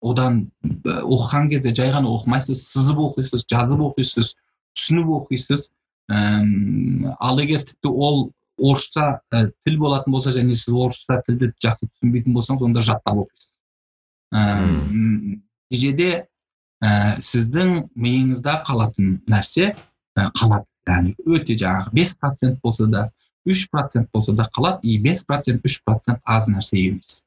[0.04, 4.34] Одан оқыған кезде жай ғана оқымайсыз сызып оқисыз жазып оқисыз
[4.76, 5.70] түсініп оқисыз.
[6.10, 9.22] Ал егер тіпті ол орысша
[9.66, 13.58] тіл болатын болса және сіз орысша тілді жақсы түсінбейтін болсаңыз онда жаттап оқисыз.
[14.34, 16.10] Нәтижеде
[16.84, 20.68] ә, сіздің миыңызда қалатын нәрсе ә, қалады.
[20.88, 23.06] Яғни өте жаңағы бес процент болса да
[23.48, 24.84] үш процент болса да қалады.
[24.84, 27.22] И бес процент үш процент аз нәрсе емес.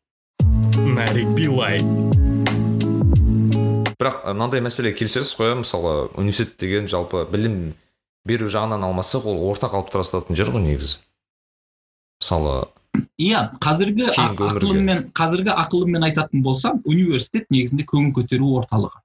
[0.76, 1.80] Нарик билай
[3.96, 7.72] бірақ мынандай мәселеге келісесіз қой мысалы университет деген жалпы білім
[8.28, 10.98] беру жағынан алмасақ ол орта қалыптастыратын жер ғой негізі.
[12.26, 12.66] Мысалы
[13.20, 18.98] иә қазіргі ақылыммен қазіргі ақылыммен айтатын болсам университет негізінде көңіл көтеру орталығы.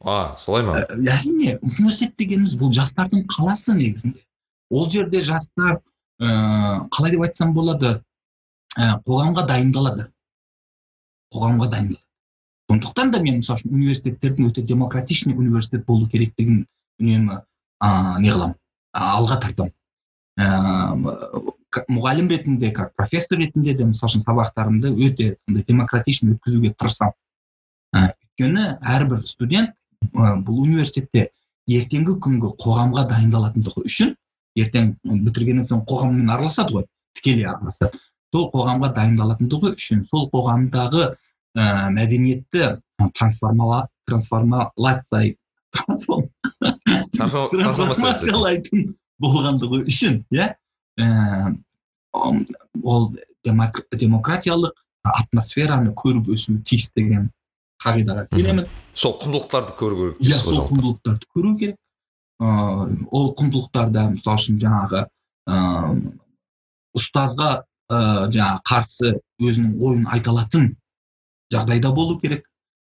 [0.00, 0.78] А солай ма?
[0.94, 4.22] Әрине университет дегеніміз бұл жастардың қаласы негізінде.
[4.70, 5.80] Ол жерде жастар
[6.20, 7.98] ә, қалай деп айтсам болады
[8.78, 10.08] ә, қоғамға дайындалады.
[11.34, 12.02] Қоғамға дайындалады.
[12.70, 16.64] Сондықтан да мен мысалы үшін университеттердің өте демократичный университет болу керектігін
[17.00, 17.40] үнемі
[17.82, 18.60] ә, не қыламын
[18.94, 19.74] алға тартамын.
[20.38, 27.14] Мұғалім ретінде как профессор ретінде де мысалы үшін сабақтарымды өте сондай демократичный өткізуге тырысамын.
[27.94, 29.70] Ә, өйткені әрбір студент
[30.10, 31.30] ә, бұл университетте
[31.70, 34.14] ертеңгі күнгі қоғамға дайындалатындығы үшін
[34.58, 37.98] ертең бітіргеннен соң қоғаммен араласады ғой тікелей араласады.
[38.34, 41.02] Сол қоғамға дайындалатындығы үшін сол қоғамдағы
[41.54, 42.62] ә, мәдениетті
[43.14, 45.22] трансформалация
[47.14, 50.54] трансформациялайтын болғандығы үшін иә?
[52.14, 53.08] Ол
[53.44, 54.74] демократиялық
[55.04, 57.30] атмосфераны көріп өсуі тиіс деген
[57.84, 61.76] қағидаға сенемін сол құндылықтарды көру керек иә сол құндылықтарды көру керек.
[62.40, 65.04] Ыыы ол құндылықтарда мысалы үшін жаңағы
[65.50, 66.14] ыыы
[66.96, 67.50] ұстазға
[67.92, 70.72] ыыы жаңағы қарсы өзінің ойын айта алатын
[71.52, 72.46] жағдайда болу керек.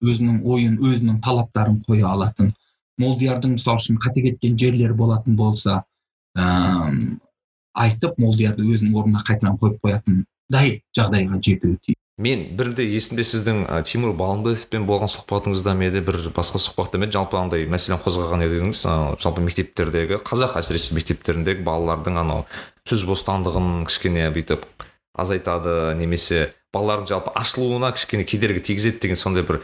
[0.04, 2.54] Өзінің ойын өзінің талаптарын қоя алатын.
[3.02, 5.82] Молдиярдың мысалы үшін қате кеткен жерлері болатын болса
[6.36, 6.48] ә,
[7.76, 12.00] айтып молдиярды өзінің орнына қайтадан қойып қоятындай жағдайға жетуі тиіс.
[12.16, 16.00] Мен бірде есімде сіздің ә, тимур балымбетовпен болған сұхбатыңызда ма еді?
[16.00, 21.66] бір басқа сұхбатта ма жалпы андай мәселені қозғаған едіңіз ә, жалпы мектептердегі қазақ әсіресе мектептеріндегі
[21.68, 22.46] балалардың анау
[22.88, 24.64] сөз бостандығын кішкене бүйтіп
[25.12, 29.60] азайтады немесе балалардың жалпы ашылуына кішкене кедергі тигізеді деген сондай бір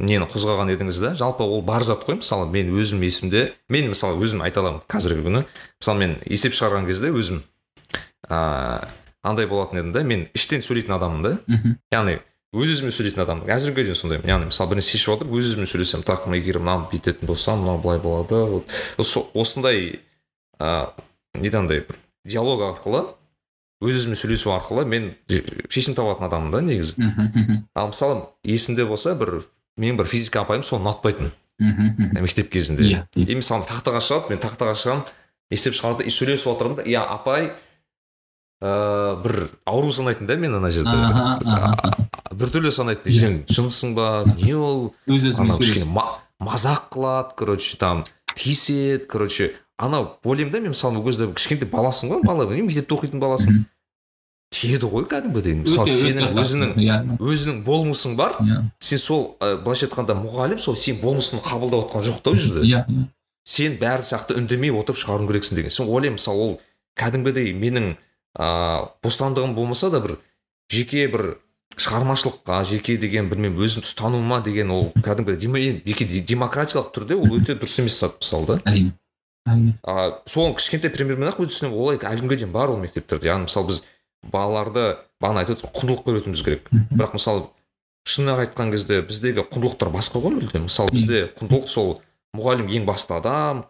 [0.00, 1.12] нені қозғаған едіңіз да?
[1.18, 5.26] Жалпы ол бар зат қой мысалы мен өзім есімде мен мысалы өзім айта аламын қазіргі
[5.26, 5.44] күні.
[5.80, 7.42] Мысалы мен есеп шығарған кезде өзім
[8.30, 8.88] ыыы
[9.22, 11.32] андай болатын едім да мен іштен сөйлейтін адаммын да.
[11.92, 12.18] Яғни
[12.52, 15.68] өз өзіме сөйлейтін адаммын әзірге дейін сондаймын яғни мысалы бір нәрсе шешіп отырып өз өзіме
[15.70, 18.62] сөйлесемін так егер мынаны бүйтетін болсам мынау былай болады
[18.98, 20.00] осындай
[20.58, 21.96] ыыы неден андай бір
[22.28, 23.06] диалог арқылы
[23.82, 25.14] өз өзіме сөйлесу арқылы мен
[25.72, 27.00] шешім табатын адаммын да негізі.
[27.74, 29.40] Ал мысалы есімде болса бір
[29.80, 31.32] менің бір физика апайым соны ұнатпайтын
[32.20, 35.04] мектеп кезінде иә и мысалы тақтаға шығады мен тақтаға шығамын
[35.52, 36.86] есеп шығарды и сөйлесіп отырмын да.
[36.88, 37.52] Иә апай
[38.62, 39.36] ыыы бір
[39.68, 40.94] ауру санайтын да мен ана жерде.
[42.32, 44.24] Біртүрлі санайтын сен жындысың ба?
[44.38, 44.94] Не ол?
[45.06, 46.06] Өз өзімен кішкене
[46.42, 48.02] мазақ қылады короче там
[48.34, 49.52] тиіседі короче.
[49.76, 52.48] Анау ойлаймын да мен мысалы ол кезде кішкентай баласың ғой бала.
[52.48, 53.64] Мектепте оқитын баласың?
[54.52, 55.56] Тиеді ғой кәдімгідей.
[55.62, 56.98] Мысалы сенің өзіңнің иә.
[57.18, 58.36] өзіңнің болмысың бар.
[58.44, 58.60] Иә.
[58.78, 62.66] Сен сол ә, былайша айтқанда мұғалім сол сен болмысыңды қабылдап отқан жоқ та ол жерде.
[62.68, 62.84] Иә
[63.44, 65.74] сен бәрі сияқты үндемей отырып шығаруың керексің деген.
[65.74, 66.52] Сен ойлаймын мысалы ол
[66.98, 67.94] кәдімгідей менің
[68.38, 70.18] ыыы бостандығым болмаса да бір
[70.70, 71.36] жеке бір
[71.76, 75.38] шығармашылыққа жеке деген білмеймін өзімді ұстануыма деген ол кәдімгі
[75.86, 78.58] жеке демократиялық түрде ол өте дұрыс емес зат мысалы да.
[78.70, 78.92] Әрине.
[79.48, 79.74] Әрине.
[79.82, 83.32] А соны кішкентай примермен ақ түсінемін олай әлі күнге дейін бар ол мектептерде.
[83.32, 83.82] Яғни мысалы біз
[84.22, 86.70] балаларды бағана айтып құндылыққа үйретуіміз керек.
[86.92, 87.46] Бірақ мысалы
[88.08, 90.66] шынын айтқан кезде біздегі құндылықтар басқа ғой мүлдем.
[90.68, 92.00] Мысалы бізде құндылық сол
[92.36, 93.64] мұғалім ең басты адам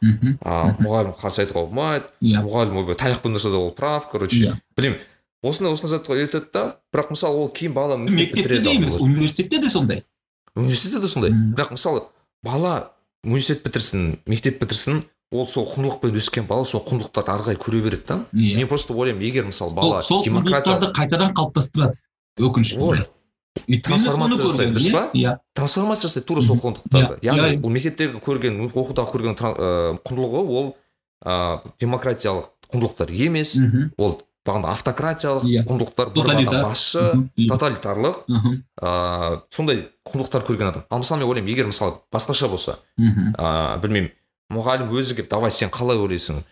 [0.45, 2.45] а мұғалім қарсы айтуға болмайды иә.
[2.47, 4.39] мұғалім ойбай таяқпен ұрса да ол прав короче.
[4.39, 4.55] Иә.
[4.77, 5.01] Білмеймін.
[5.43, 9.71] Осындай осындай затқа үйретеді да бірақ мысалы ол кейін бала мектепте де емес университетте де
[9.71, 10.05] сондай.
[10.55, 11.33] Университетте де сондай.
[11.33, 12.05] Бірақ мысалы
[12.43, 12.93] бала
[13.25, 18.05] университет бітірсін мектеп бітірсін ол сол құндылықпен өскен бала сол құндылықтарды ары қарай көре береді
[18.09, 18.21] да.
[18.33, 18.53] Yeah.
[18.53, 18.57] Иә.
[18.57, 21.97] мен просто ойлаймын егер мысалы бала сол қайтадан қалыптастырады
[22.39, 23.07] өкінішке
[23.85, 27.19] трансформация жасайды дұрыс па иә трансформация жасайды тура сол құндылықтарды.
[27.25, 30.71] Яғни ол мектептегі көрген оқудағы көрген құндылығы ол
[31.25, 33.59] ыыы демократиялық құндылықтар емес.
[33.99, 35.67] Ол бағана автократиялық yeah.
[35.69, 37.05] құндылықтар бір басшы
[37.37, 38.25] тоталитарлық.
[38.29, 40.89] Ыыы сондай құндылықтар көрген адам.
[40.89, 44.11] Ал мысалы мен ойлаймын егер мысалы басқаша болса ыыы білмеймін
[44.53, 46.43] мұғалім өзі келіп давай сен қалай ойлайсың?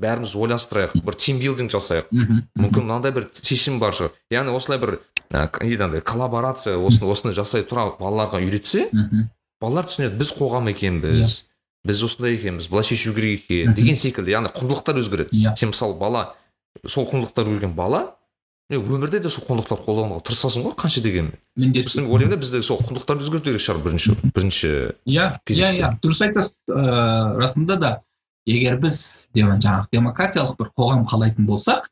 [0.00, 2.08] Бәріміз ойластырайық бір тимбилдинг жасайық.
[2.56, 4.14] Мүмкін мынандай бір шешім бар шығар.
[4.32, 4.96] Яғни осылай бір
[5.30, 8.88] не андай коллаборация осыны осыны жасай тұра балаларға үйретсе
[9.60, 11.36] балалар түсінеді біз қоғам екенбіз
[11.84, 14.32] біз осындай екенбіз былай шешу керек екен деген секілді.
[14.32, 15.36] Яғни құндылықтар өзгереді.
[15.36, 15.54] Иә.
[15.56, 16.34] Сен мысалы бала
[16.86, 18.16] сол құндылықтар көрген бала
[18.78, 21.34] өмірде де сол құндылықтарды қолдануға тырысасың ғой қанша дегенмен.
[21.58, 22.00] Міндетті.
[22.00, 24.70] Мен ойлаймын да бізде сол құндылықтарды өзгерту керек шығар бірінші бірінші
[25.10, 25.90] иә иә иә.
[26.04, 26.54] Дұрыс айтасыз.
[26.70, 27.90] Ыыы расында да
[28.46, 31.90] егер біз жаңағы демократиялық бір қоғам қалайтын болсақ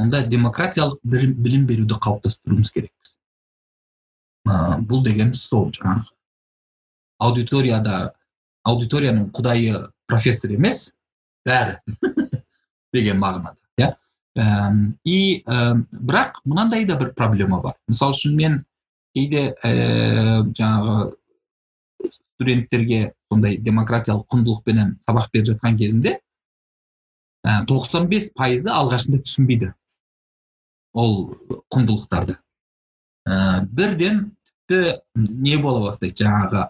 [0.00, 3.16] онда демократиялық білім беруді қалыптастыруымыз керекпіз.
[4.48, 6.08] Ыыы бұл дегеніміз сол жаңағы
[7.20, 8.14] аудиторияда
[8.64, 10.94] аудиторияның құдайы профессор емес
[11.46, 11.76] бәрі
[12.96, 13.92] деген мағынада иә.
[14.34, 17.76] И бірақ мынандай да бір проблема бар.
[17.88, 18.64] Мысалы үшін мен
[19.14, 21.14] кейде ә, жаңағы
[22.10, 26.18] студенттерге сондай демократиялық құндылықпенен сабақ беріп жатқан кезінде
[27.44, 29.70] тоқсан бес пайызы алғашында түсінбейді
[30.94, 31.34] ол
[31.74, 32.38] құндылықтарды.
[33.28, 34.32] Ә, бірден
[34.66, 36.24] тіпті не бола бастайды?
[36.24, 36.68] Жаңағы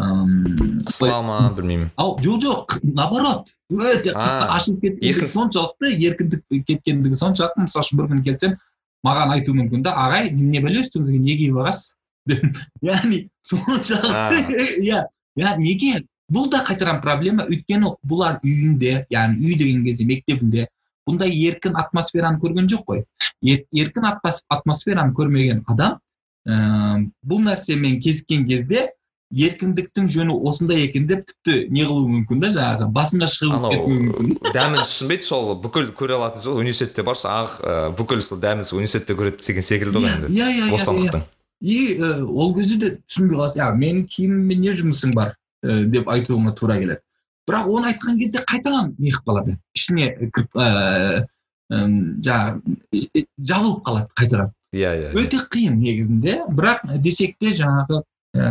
[0.00, 3.52] қысыла ма білмеймін ау жоқ жоқ наоборот.
[3.70, 7.66] Өте ашылып кеткендігі соншалықты еркіндік кеткендігі соншалықты.
[7.66, 8.56] Мысалы үшін бір күні келсем
[9.06, 11.96] маған айтуы мүмкін да ағай не бәле үстіңізге не киіп алғансыз
[12.92, 15.04] яғни соншалықты иә
[15.36, 16.04] иә неге?
[16.30, 17.44] Бұл да қайтадан проблема.
[17.50, 20.68] Өйткені бұлар үйінде яғни үй деген кезде мектебінде
[21.08, 23.04] бұндай еркін атмосфераны көрген жоқ қой.
[23.42, 25.98] Еркін атмосфераны көрмеген адам
[26.46, 28.90] ыыы бұл нәрсемен кезіккен кезде
[29.30, 34.54] еркіндіктің жөні осындай екен деп тіпті не қылуы мүмкін да жаңағы басыңа шығып кетуі мүмкін
[34.56, 37.58] дәмін түсінбейді сол бүкіл көре алатын сол университетте барса ақ
[37.98, 41.22] бүкіл сол дәмін университетте көреді деген секілді ғой енді иә иә иә бостандықтың.
[41.60, 45.36] И ол кезде де түсінбей қаласың иә менің киіміммен не жұмысың бар?
[45.62, 47.00] деп айтуыңа тура келеді.
[47.48, 49.56] Бірақ оны айтқан кезде қайтадан не қылып қалады.
[49.76, 50.56] Ішіне кіріп
[51.70, 52.54] жаңағы
[53.50, 54.52] жабылып қалады қайтадан.
[54.72, 56.38] Иә иә өте қиын негізінде.
[56.48, 58.02] Бірақ десек те жаңағы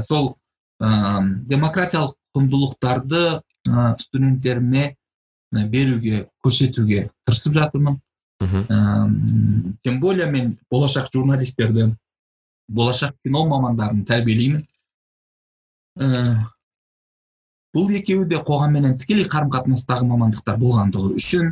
[0.05, 0.38] сол ә,
[0.79, 3.23] демократиялық құндылықтарды
[3.67, 4.95] ә, студенттеріме
[5.51, 7.99] беруге көрсетуге тырысып жатырмын.
[8.39, 8.77] Ә,
[9.83, 11.89] тем более мен болашақ журналистерді
[12.69, 14.63] болашақ кино мамандарын тәрбиелеймін.
[15.99, 16.35] Ә,
[17.75, 21.51] бұл екеуі де қоғамменен тікелей қарым қатынастағы мамандықтар болғандығы үшін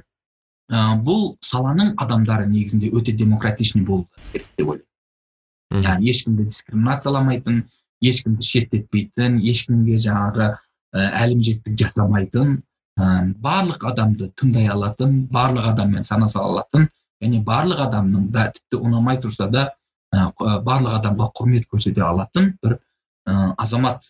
[0.71, 5.83] ә, бұл саланың адамдары негізінде өте демократичный болу керек деп ойлаймын.
[5.83, 7.65] Яғни ешкімді дискриминацияламайтын
[8.03, 10.51] ешкімді шеттетпейтін ешкімге жаңағы
[10.97, 12.57] әлімжеттік жасамайтын
[12.97, 16.87] ә, барлық адамды тыңдай алатын барлық адаммен санаса алатын
[17.21, 19.69] және барлық адамның да тіпті ұнамай тұрса да
[20.13, 20.29] ә,
[20.65, 22.79] барлық адамға құрмет көрсете алатын бір
[23.27, 24.09] ә, азамат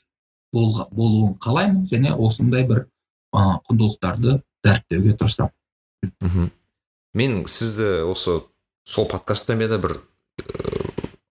[0.54, 2.86] бол, болуын қалаймын және осындай бір
[3.34, 6.52] ә, құндылықтарды дәріптеуге тырысамын.
[7.18, 8.40] Мен сізді осы
[8.88, 9.98] сол подкасттан бері бір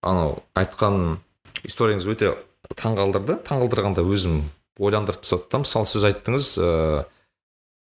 [0.02, 1.18] анау айтқан
[1.66, 2.34] историяңыз өте
[2.74, 3.38] таңғалдырды.
[3.46, 4.40] Таңғалдырғанда өзім
[4.80, 7.04] ойландырып тастады да мысалы сіз айттыңыз ыыы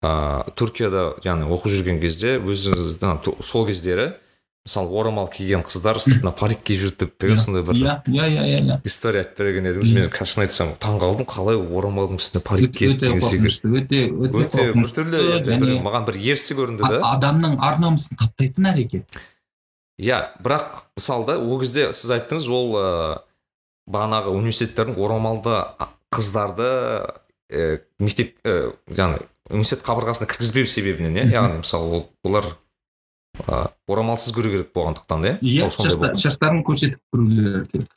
[0.05, 0.11] ә,
[0.57, 4.13] түркияда яғни оқып жүрген кезде өзіңіздің сол кездері
[4.65, 8.61] мысалы орамал киген қыздар сыртына парик киіп жүрді деп деген сондай бір иә иә иә
[8.63, 9.91] иә история айтып берген едіңіз.
[9.93, 13.61] Мен шын айтсам таңқалдым қалай орамалдың үстіне парик киеді деген секілді.
[13.77, 17.01] өте өте біртүрлі маған бір ерсі көрінді да.
[17.13, 19.21] адамның ар намысын таптайтын әрекет.
[20.01, 22.89] Иә бірақ мысалы да ол кезде сіз айттыңыз ол ә,
[23.89, 25.55] бағанағы университеттердің орамалды
[26.13, 26.69] қыздарды
[27.51, 32.47] ә, мектеп ә, жаңағы университет қабырғасына кіргізбеу себебінен иә яғни мысалы ол олар
[33.45, 37.91] ә, орамалсыз көру керек болғандықтан иә иә шаштарын көрсетіп көрулері керек.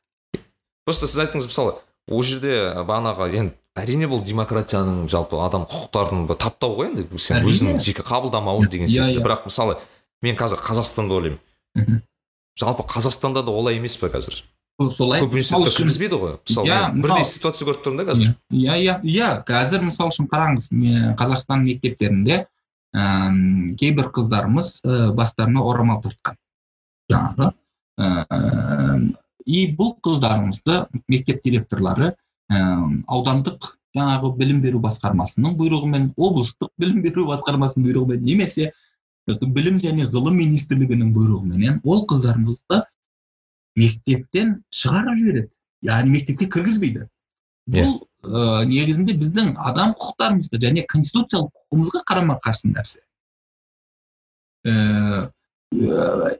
[0.85, 6.77] Просто сіз айттыңыз мысалы ол жерде бағанағы енді әрине бұл демократияның жалпы адам құқықтарын таптау
[6.79, 9.19] ғой енді сен өзің жеке қабылдамауы деген иә, сияқты.
[9.21, 9.25] иә.
[9.25, 9.79] бірақ мысалы
[10.23, 12.03] мен қазір қазақстанда ойлаймын.
[12.59, 14.43] Жалпы қазақстанда да олай емес па қазір?
[14.87, 18.35] Солай университетте кіргізбейді ғой мысалы бірдей ситуация көріп тұрмын да қазір.
[18.55, 20.71] Иә иә иә қазір мысалы үшін қараңыз
[21.19, 22.45] қазақстан мектептерінде
[22.95, 23.07] ә,
[23.81, 26.39] кейбір қыздарымыз ә, бастарына орамал тартқан.
[27.11, 27.51] Жаңағы
[27.99, 29.01] ә,
[29.45, 32.13] и бұл қыздарымызды мектеп директорлары
[32.47, 32.63] ә,
[33.09, 38.71] аудандық жаңағы білім беру басқармасының бұйрығымен облыстық білім беру басқармасының бұйрығымен немесе
[39.27, 42.85] білім және ғылым министрлігінің бұйрығыменен ол қыздарымызды
[43.79, 45.51] мектептен шығарып жібереді.
[45.87, 47.07] Яғни мектепке кіргізбейді.
[47.71, 53.05] Бұл ә, негізінде біздің адам құқықтарымызға және конституциялық құқығымызға қарама қарсы нәрсе.
[54.67, 55.29] Ә,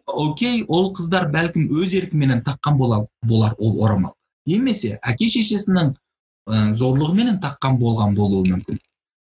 [0.07, 4.15] окей ол қыздар бәлкім өз еркіменен таққан болар, болар ол орамал.
[4.49, 8.81] Немесе әке шешесінің ә, зорлығыменен таққан болған болуы мүмкін.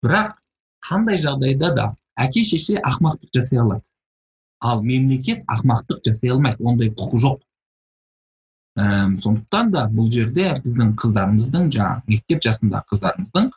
[0.02, 0.38] Бірақ
[0.88, 3.84] қандай жағдайда да әке шеше ақмақтық жасай алады.
[4.62, 6.64] Ал мемлекет ақмақтық жасай алмайды.
[6.64, 7.42] Ондай құқы жоқ.
[8.78, 13.50] Ә, сондықтан да бұл жерде біздің қыздарымыздың жаңағы мектеп жасындағы қыздарымыздың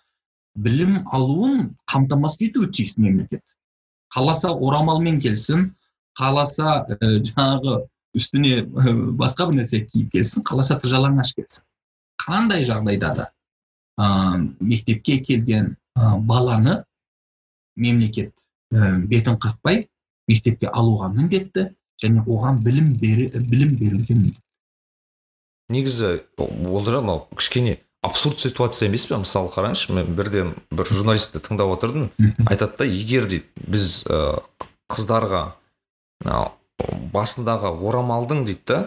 [0.67, 3.43] білім алуын қамтамасыз етуі тиіс мемлекет.
[4.15, 5.73] Қаласа орамалмен келсін
[6.19, 11.65] қаласа ә, жаңағы үстіне ә, басқа бір нәрсе киіп келсін қаласа жалаңаш келсін.
[12.23, 13.31] Қандай жағдайда да
[13.99, 16.83] ә, мектепке келген ә, баланы
[17.77, 18.33] мемлекет
[18.73, 19.89] ә, бетін қақпай
[20.29, 21.69] мектепке алуға міндетті
[22.03, 24.44] және оған білім бері, білім беруге міндетті.
[25.69, 29.17] Негізі ол мынау кішкене абсурд ситуация емес пе?
[29.17, 32.11] Мысалы қараңызшы мен бірде бір журналистті тыңдап отырдым.
[32.47, 34.43] Айтады да егер дейді біз ә,
[34.93, 35.55] қыздарға
[37.15, 38.79] басындағы орамалдың дейді да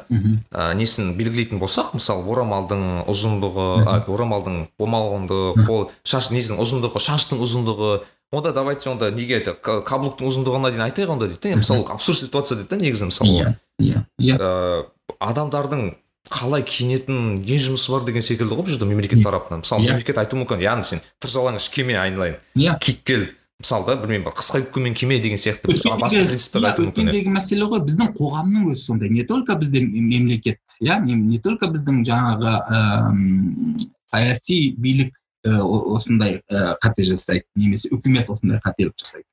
[0.51, 7.41] ә, несін белгілейтін болсақ мысалы орамалдың ұзындығы ә, орамалдың болмағандығы қол шаш несінің ұзындығы шаштың
[7.41, 7.91] ұзындығы.
[8.35, 11.61] Онда давайте онда неге каблуктың ұзындығына дейін айтайық онда дейді да.
[11.61, 14.83] Мысалы абсурд ситуация дейді да негізі мысалы иә иә иә.
[15.23, 15.95] Адамдардың
[16.31, 19.63] қалай киінетін не жұмысы бар деген секілді ғой бұл жерде мемлекет тарапынан.
[19.63, 19.95] Мысалы yeah.
[19.95, 20.63] мемлекет айтуы мүмкін.
[20.63, 23.27] Яғни сен тыржалаңаш киме айналайын иә киіп кел.
[23.57, 27.69] Мысалы да білмеймін бір қысқа юбкамен киме деген сияқты басқа принциптерді айтуы мүмкін өткендегі мәселе
[27.71, 29.09] ғой біздің қоғамның өзі сондай.
[29.09, 36.41] Не только бізде мемлекет иә не только біздің жаңағы ыыы саяси билік осындай
[36.83, 39.25] қате жасайды немесе үкімет осындай қателік жасайды.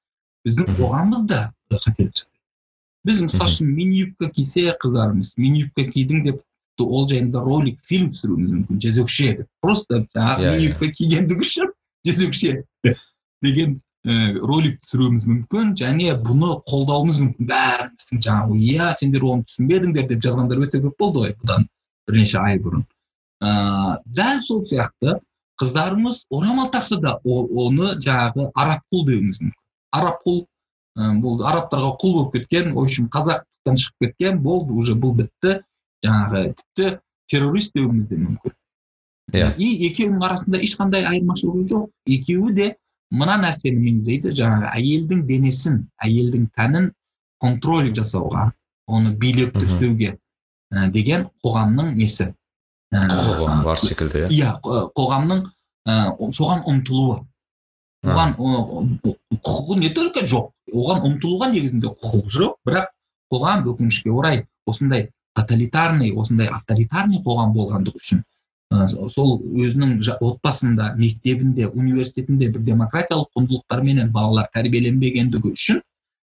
[0.49, 2.39] Біздің қоғамымыз да қателік жасайды.
[3.05, 6.43] Біз мысалы үшін мини юбка кисе қыздарымыз мини юбка кидің деп
[6.83, 11.71] ол жайында ролик фильм түсіруіміз мүмкін жезөкше деп просто жаңағы мини юбка кигендігі үшін
[12.09, 12.65] жезөкше
[13.45, 17.49] деген ә, ролик түсіруіміз мүмкін және бұны қолдауымыз мүмкін.
[17.49, 21.69] Бәріміздің жаңағы иә сендер оны түсінбедіңдер деп жазғандар өте көп болды ғой бұдан
[22.09, 22.85] бірнеше ай бұрын.
[23.41, 25.19] Ә, дәл сол сияқты
[25.61, 29.61] қыздарымыз орамал тақса да оны жаңағы араб құл деуіміз мүмкін.
[29.97, 30.41] Араб құл
[30.99, 35.63] ә, бұл арабтарға құл болып кеткен в общем қазақтықтан шығып кеткен болды уже бұл бітті.
[36.05, 36.91] Жаңағы тіпті
[37.31, 38.55] террорист деуіміз де мүмкін.
[39.33, 39.41] Иә.
[39.41, 39.55] Yeah.
[39.57, 41.87] и екеуінің арасында ешқандай айырмашылығы жоқ.
[42.07, 42.67] Екеуі де
[43.15, 46.91] мына нәрсені меңзейді жаңағы әйелдің денесін әйелдің тәнін
[47.41, 48.51] контроль жасауға
[48.87, 50.11] оны билікті ұстеуге
[50.75, 52.31] ә, деген қоғамның несі?
[52.93, 54.31] Ә, құқығы бар секілді иә?
[54.31, 55.47] иә қоғамның
[55.89, 55.97] ә,
[56.37, 57.23] соған ұмтылуы.
[58.05, 58.35] Оған
[59.41, 62.91] құқығы не только жоқ оған ұмтылуға негізінде құқық жоқ бірақ
[63.33, 68.23] қоғам өкінішке орай осындай тоталитарный осындай авторитарный қоғам болғандығы үшін
[69.13, 75.81] сол өзінің отбасында мектебінде университетінде бір демократиялық құндылықтарменен балалар тәрбиеленбегендігі үшін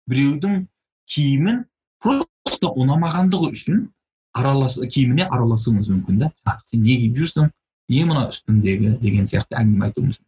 [0.10, 0.66] біреудің
[1.14, 1.64] киімін
[2.04, 3.86] просто ұнамағандығы үшін
[4.34, 6.32] аралас киіміне араласуымыз мүмкін да.
[6.66, 7.52] Сен не киіп жүрсің?
[7.90, 8.98] Не мына үстіңдегі?
[9.04, 10.20] деген сияқты әңгіме айтуымыз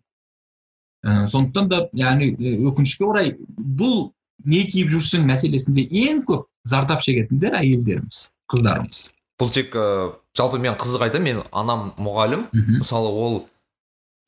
[1.05, 2.31] ә, сондықтан да яғни
[2.69, 4.11] өкінішке орай бұл
[4.45, 5.25] не киіп жүрсің?
[5.25, 8.29] мәселесінде ең көп зардап шегетіндер әйелдеріміз.
[8.53, 9.01] Қыздарымыз.
[9.41, 9.75] Бұл тек
[10.37, 12.47] жалпы мен қызық айтамын мен анам мұғалім.
[12.79, 13.37] Мысалы ол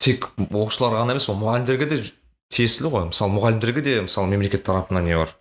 [0.02, 2.00] тек оқушыларға ғана емес ол мұғалімдерге де
[2.54, 3.08] тиесілі ғой.
[3.10, 5.34] Мысалы мұғалімдерге де мысалы мемлекет тарапынан не бар?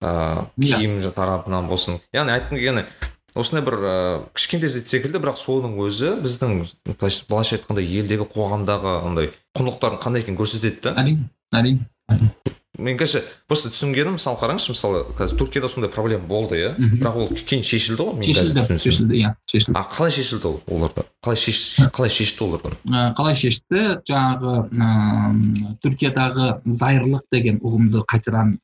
[0.00, 0.78] Ыыы иә.
[0.80, 2.00] киім тарапынан болсын.
[2.16, 2.86] Яғни айтқым келгені
[3.34, 6.64] осындай бір ыыы кішкентай зат секілді бірақ соның өзі біздің
[6.98, 12.32] былайша айтқанда елдегі қоғамдағы андай құндылықтардың қандай екенін көрсетеді да әрине әрине.
[12.80, 16.70] Мен конечно просто түсінгенім мысалы қараңызшы мысалы қазір түркияда сондай проблема болды иә?
[16.78, 19.76] Бірақ ол кейін шешілді ғой шешілді шешілді иә шешілді.
[19.76, 21.04] А қалай шешілді ол оларда?
[21.22, 21.60] Қалай шеш
[21.92, 22.72] қалай шешті олардан?
[23.18, 23.84] Қалай шешті?
[24.08, 28.56] Жаңағы ыыы түркиядағы зайырлық деген ұғымды қайтадан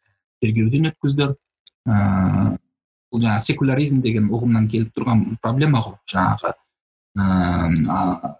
[0.42, 1.34] тергеуден өткізді.
[1.86, 2.56] Ыыы
[3.12, 6.00] бұл жаңағы секуляризм деген ұғымнан келіп тұрған проблема ғой.
[6.10, 6.56] Жаңағы
[7.20, 8.34] ыыы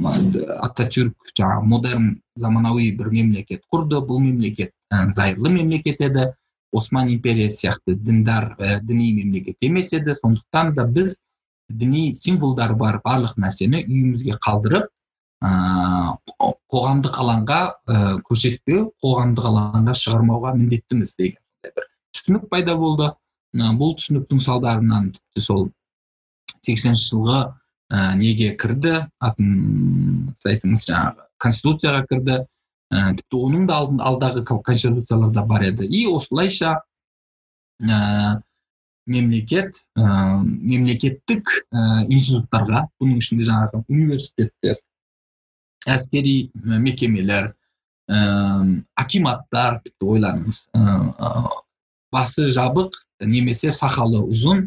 [0.00, 2.06] ататюрк жаңағы модерн
[2.40, 6.32] заманауи бір мемлекет құрды бұл мемлекет зайырлы мемлекет еді.
[6.72, 10.14] Осман империясы сияқты діндар ә, діни мемлекет емес еді.
[10.14, 11.18] Сондықтан да біз
[11.68, 14.86] діни символдар бар барлық нәрсені үйімізге қалдырып
[15.42, 15.50] ә,
[16.70, 23.10] қоғамдық алаңға ә, көрсетпеу қоғамдық алаңға шығармауға міндеттіміз деген бір түсінік пайда болды.
[23.56, 25.68] Ә, бұл түсініктің салдарынан тіпті сол
[26.60, 27.40] сексенінші жылғы
[27.90, 29.06] ә, неге кірді?
[29.18, 32.40] Атын сіз айтыңыз жаңағы конституцияға кірді.
[32.90, 33.80] Ә, тіпті оның да
[34.10, 35.86] алдағы конституцияларда бар еді.
[35.86, 36.80] И осылайша
[37.82, 38.40] ә,
[39.06, 44.80] мемлекет ә, мемлекеттік ә, институттарға бұның ішінде жаңағы университеттер
[45.88, 47.52] әскери мекемелер
[48.10, 48.18] ә,
[49.00, 51.46] акиматтар тіпті ойланыңыз ә,
[52.12, 54.66] басы жабық немесе сақалы ұзын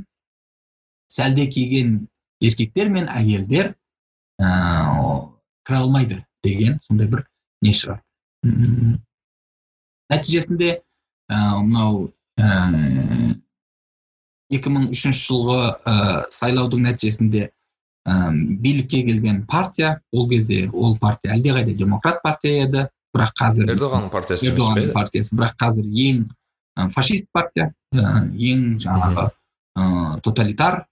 [1.11, 2.07] сәлде киген
[2.43, 3.73] еркектер мен әйелдер
[4.41, 4.49] ә,
[5.67, 7.27] кіре алмайды деген сондай бір
[7.63, 8.01] не шығар.
[10.11, 10.69] Нәтижесінде
[11.31, 13.35] ә, мынау ә,
[14.53, 15.95] 2003 жылғы ә,
[16.33, 23.35] сайлаудың нәтижесінде ә, билікке келген партия ол кезде ол партия әлдеқайда демократ партия еді бірақ
[23.39, 26.25] қазір ердоғанның партиясы ердоғанның партиясы бірақ қазір ең
[26.77, 30.83] ә, фашист партия ә, ең жаңағы ә, тоталитар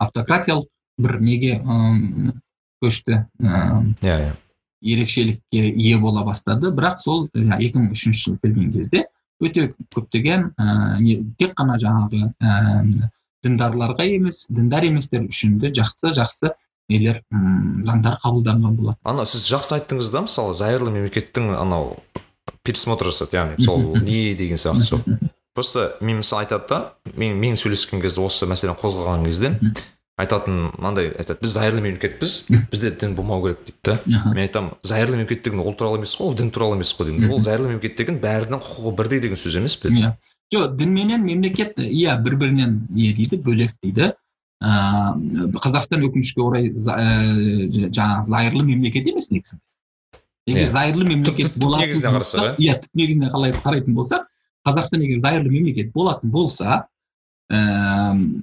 [0.00, 0.68] автократиялық
[1.00, 1.58] бір неге
[2.84, 4.34] көшті иә иә.
[4.80, 6.72] Ерекшелікке ие бола бастады.
[6.74, 9.06] Бірақ сол екі мың үшінші жылы келген кезде
[9.40, 10.50] өте көптеген
[11.00, 13.10] не тек қана жаңағы ә,
[13.44, 16.52] діндарларға емес діндар еместер үшін де жақсы жақсы
[16.92, 21.96] нелер заңдар қабылданған болады ана сіз жақсы айттыңыз да мысалы зайырлы мемлекеттің анау
[22.66, 25.04] пересмотр жасады яғни сол не деген сияқты сол.
[25.54, 29.54] Просто мен мысалы айтады да мен мен сөйлескен кезде осы мәселені қозғаған кезде
[30.20, 32.34] айтатын мынандай айтады біз зайырлы мемлекетпіз
[32.70, 34.22] бізде дін болмау керек дейді да.
[34.30, 37.30] Мен айтамын зайырлы мемлекет деген ол туралы емес қой ол дін туралы емес қой деймін.
[37.32, 39.88] Ол зайырлы мемлекет деген бәрінің құқығы бірдей деген сөз емес пе?
[39.88, 40.12] Иә.
[40.52, 44.12] Жоқ дін менен мемлекет иә бір бірінен не дейді бөлек дейді.
[44.60, 49.62] Ыыы қазақстан өкінішке орай жаңағы зайырлы мемлекет емес негізінде.
[50.46, 52.76] Егер зайырлы мемлекет болатын негізіне қарасақ иә.
[52.82, 54.26] түп негізіне қалай қарайтын болсақ
[54.66, 56.84] қазақстан егер зайырлы мемлекет болатын болса
[57.50, 58.42] ііі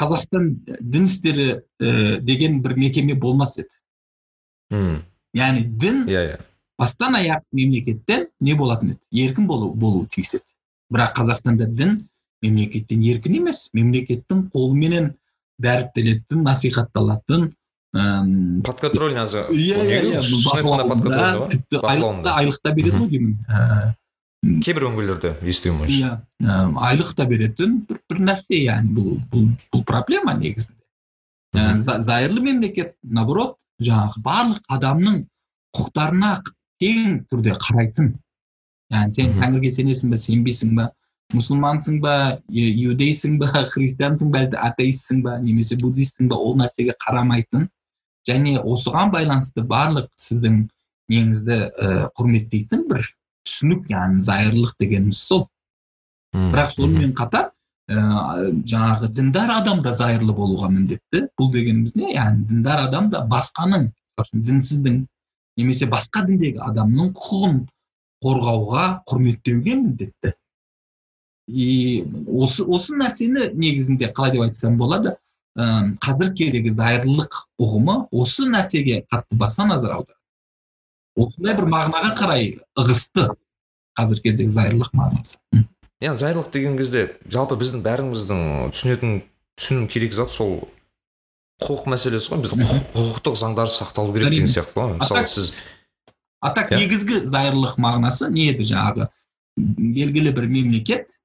[0.00, 1.46] қазақстан дін істері
[1.80, 3.72] ә, деген бір мекеме болмас еді.
[4.70, 5.02] Мм.
[5.36, 6.40] Яғни дін иә иә.
[6.78, 9.00] бастан аяқ мемлекеттен не болатын еді?
[9.12, 10.44] Еркін болу болуы тиіс еді.
[10.92, 12.08] Бірақ қазақстанда дін
[12.42, 15.14] мемлекеттен еркін емес мемлекеттің қолыменен
[15.58, 17.52] дәріптелетін насихатталатын
[17.96, 20.20] ыыы подконтрольный иә иә иә
[21.54, 23.38] тіпті айлық та береді ғой деймін.
[24.64, 26.56] Кейбір өңірлерде естуім бойынша иә.
[26.88, 30.82] Айлық та беретін бір, бір нәрсе яғни бұл, бұл бұл проблема негізінде.
[32.04, 35.18] Зайырлы мемлекет наоборот жаңағы барлық адамның
[35.76, 36.30] құқықтарына
[36.82, 38.12] тең түрде қарайтын.
[38.92, 40.88] Яғни сен тәңірге сенесің ба сенбейсің ба
[41.34, 42.16] мұсылмансың ба
[42.48, 47.68] иудейсің ба христиансың ба әлде атеистсің ба немесе буддистсің ба ол нәрсеге қарамайтын.
[48.26, 50.64] Және осыған байланысты барлық сіздің
[51.12, 53.06] неңізді ә, құрметтейтін бір
[53.46, 55.46] түсінік яғни зайырлық дегеніміз сол.
[56.36, 57.50] Бірақ сонымен қатар
[57.88, 58.00] ә,
[58.66, 61.26] жаңағы діндар адам да зайырлы болуға міндетті.
[61.38, 62.12] Бұл дегеніміз не?
[62.16, 63.90] Яғни діндар адам да басқаның
[64.32, 65.04] дінсіздің
[65.60, 67.62] немесе басқа діндегі адамның құқығын
[68.24, 70.34] қорғауға құрметтеуге міндетті.
[71.46, 75.14] И осы осы нәрсені негізінде қалай деп айтсам болады
[75.54, 80.18] ә, қазіргі кездегі зайырлылық ұғымы осы нәрсеге қатты баса назар аударады
[81.16, 82.48] осындай бір мағынаға қарай
[82.78, 83.30] ығысты
[83.96, 85.38] қазіргі кездегі зайырлық мағынасы.
[86.04, 88.40] Иә зайырлық деген кезде жалпы біздің бәріміздің
[88.76, 89.22] түсінетін
[89.56, 90.68] түсіну керек зат сол
[91.64, 92.42] құқық мәселесі ғой.
[92.44, 94.98] біздің құқықтық заңдар сақталу керек деген сияқты ғой.
[95.00, 95.54] Мысалы сіз
[96.40, 99.08] а так негізгі зайырлық мағынасы не еді жаңағы?
[99.56, 101.16] Белгілі бір мемлекет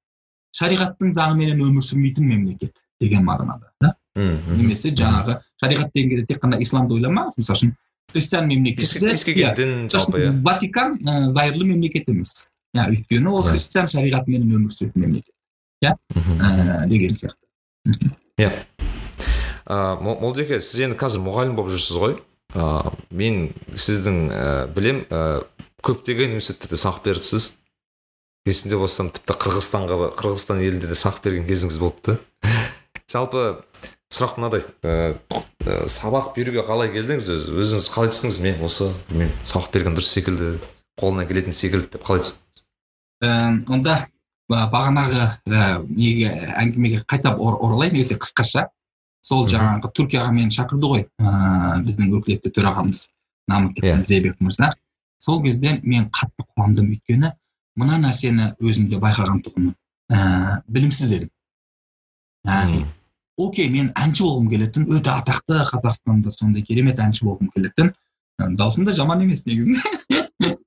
[0.56, 3.92] шариғаттың заңыменен өмір сүрмейтін мемлекет деген мағынада да?
[4.16, 7.36] Немесе жаңағы шариғат деген кезде тек қана исламды ойламаңыз.
[7.36, 7.76] Мысалы үшін
[8.10, 10.32] христиан мемлекеті кез келген дін жалпы иә.
[10.42, 12.48] Ватикан ә, зайырлы мемлекет емес.
[12.74, 15.34] Иә өйткені ол христиан шариғатымен өмір сүретін мемлекет.
[15.84, 15.94] Иә?
[16.16, 18.12] Ә, деген сияқты.
[18.40, 18.52] Иә.
[19.68, 22.18] Молдеке сіз енді қазір мұғалім болып жүрсіз ғой.
[22.52, 25.44] Ә, мен сіздің ә, білем ә,
[25.84, 27.54] көптеген университеттерде сабақ беріпсіз.
[28.44, 32.18] Есімде болсам тіпті қырғызстанға қырғызстан елінде де сабақ берген кезіңіз болыпты.
[33.12, 33.62] Жалпы
[34.12, 34.66] сұрақ мынадай.
[34.82, 35.14] Ә,
[35.90, 37.28] сабақ беруге қалай келдіңіз?
[37.52, 38.38] Өзіңіз қалай түстіңіз?
[38.44, 40.54] Мен осы мен сабақ берген дұрыс секілді
[41.00, 43.98] қолынан келетін секілді деп қалай түстіңіз онда
[44.50, 48.68] бағанағы неге әңгімеге қайта оралайын өте қысқаша.
[49.22, 53.04] Сол жаңағы түркияға мені шақырды ғой ыыы біздің өкілетті төрағамыз
[53.48, 54.00] намык yeah.
[54.00, 54.02] Иә.
[54.02, 54.72] зейбек мырза.
[55.18, 57.30] Сол кезде мен қатты қуандым өйткені
[57.78, 59.76] мына нәрсені өзімде байқаған тұғынмын.
[60.10, 61.30] Ә, білімсіз едім.
[63.40, 67.92] Окей мен әнші болғым келетін өте атақты қазақстанда сондай керемет әнші болғым келетін.
[68.58, 69.80] Даусым да жаман емес негізінде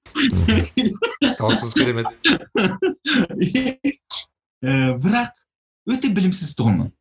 [1.39, 2.07] даусыңыз керемет.
[4.61, 5.33] Бірақ
[5.91, 6.93] өте білімсіз тұғынмын.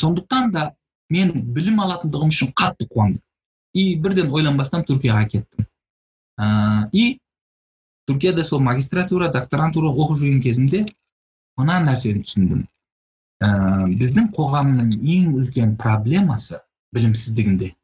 [0.00, 0.70] Сондықтан да
[1.12, 3.20] мен білім алатындығым үшін қатты қуандым.
[3.74, 5.66] И бірден ойланбастан түркияға кеттім.
[6.92, 7.18] И
[8.08, 10.84] түркияда сол магистратура докторантура оқып жүрген кезімде
[11.58, 12.64] мына нәрсені түсіндім.
[13.44, 13.48] Ә,
[14.00, 16.60] біздің қоғамның ең үлкен проблемасы
[16.94, 17.74] білімсіздігінде.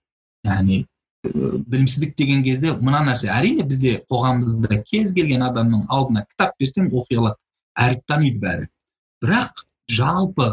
[0.48, 0.84] Яғни
[1.22, 7.18] білімсіздік деген кезде мына нәрсе әрине бізде қоғамымызда кез келген адамның алдына кітап берсең оқи
[7.20, 7.36] алады
[7.76, 8.68] әріп таниды бәрі.
[9.20, 10.48] Бірақ жалпы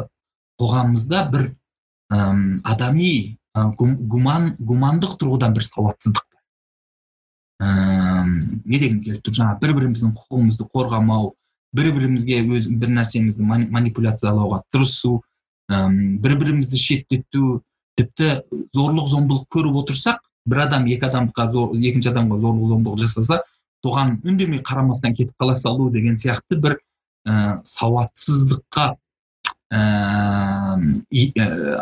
[0.59, 1.45] қоғамымызда бір
[2.11, 6.27] әм, адами гуман гумандық тұрғыдан бір сауатсыздық
[7.63, 9.33] ыыы не дегім келіп тұр?
[9.39, 11.31] Жаңағы бір біріміздің құқығымызды қорғамау
[11.76, 13.43] бір бірімізге өз бір нәрсемізді
[13.74, 15.20] манипуляциялауға тырысу
[15.68, 17.61] бір бірімізді шеттету
[17.99, 18.30] тіпті
[18.78, 23.41] зорлық зомбылық көріп отырсақ бір адам екі адамға зор, екінші адамға зорлық зомбылық жасаса
[23.86, 26.78] соған үндемей қарамастан кетіп қала салу деген сияқты бір
[27.28, 28.86] ә, сауатсыздыққа
[29.74, 29.82] ә,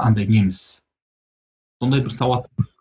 [0.01, 0.81] андай неміз
[1.81, 2.71] сондай бір сауатсыздық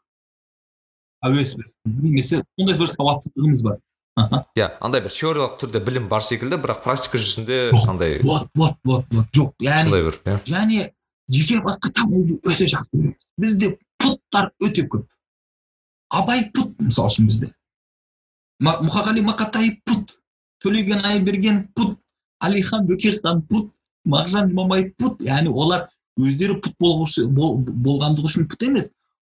[1.28, 3.78] әуеспіз немесе сондай бір сауатсыздығымыз бар.
[4.14, 9.06] Иә андай бір теориялық түрде білім бар секілді бірақ практика жүзінде андай вот вот вот
[9.10, 9.26] вот.
[9.34, 10.36] Жоқ яғни сондай бір иә.
[10.46, 10.92] және
[11.28, 13.28] жеке басқа табуды өте жақсы көреміз.
[13.38, 15.06] Бізде пұттар өте көп.
[16.10, 17.50] Абай пұт мысалы үшін бізде.
[18.62, 20.18] Мұқағали мақатаев пұт
[20.62, 21.96] төлеген айберген пұт
[22.44, 23.72] әлихан бөкейхан пұт
[24.06, 25.24] мағжан жұмабаев пұт.
[25.24, 25.88] Яғни олар
[26.20, 28.92] өздері пұт болғандығы үшін пұт емес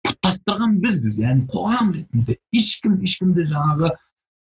[0.07, 1.21] құттастырған бізбіз.
[1.23, 3.95] Яғни қоғам ретінде ешкім ешкімді жаңағы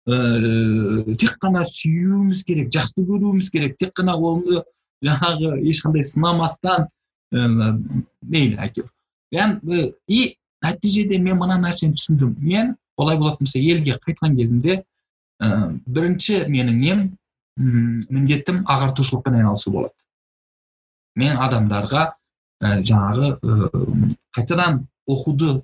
[0.06, 4.62] ә, тек қана сүюіміз керек жақсы көруіміз керек тек қана оны
[5.06, 6.88] жаңағы ешқандай сынамастан
[7.34, 7.76] ә,
[8.22, 8.90] мейлі әйтеуір.
[9.34, 12.36] Яғни и нәтижеде мен мына нәрсені түсіндім.
[12.40, 14.84] Мен олай болатын болса елге қайтқан кезінде
[15.42, 17.06] ә, бірінші менің нем
[17.58, 19.96] міндетім ағартушылықпен айналысу болады.
[21.16, 22.06] Мен адамдарға
[22.62, 23.86] ә, жаңағы ә,
[24.38, 25.62] қайтадан оқуды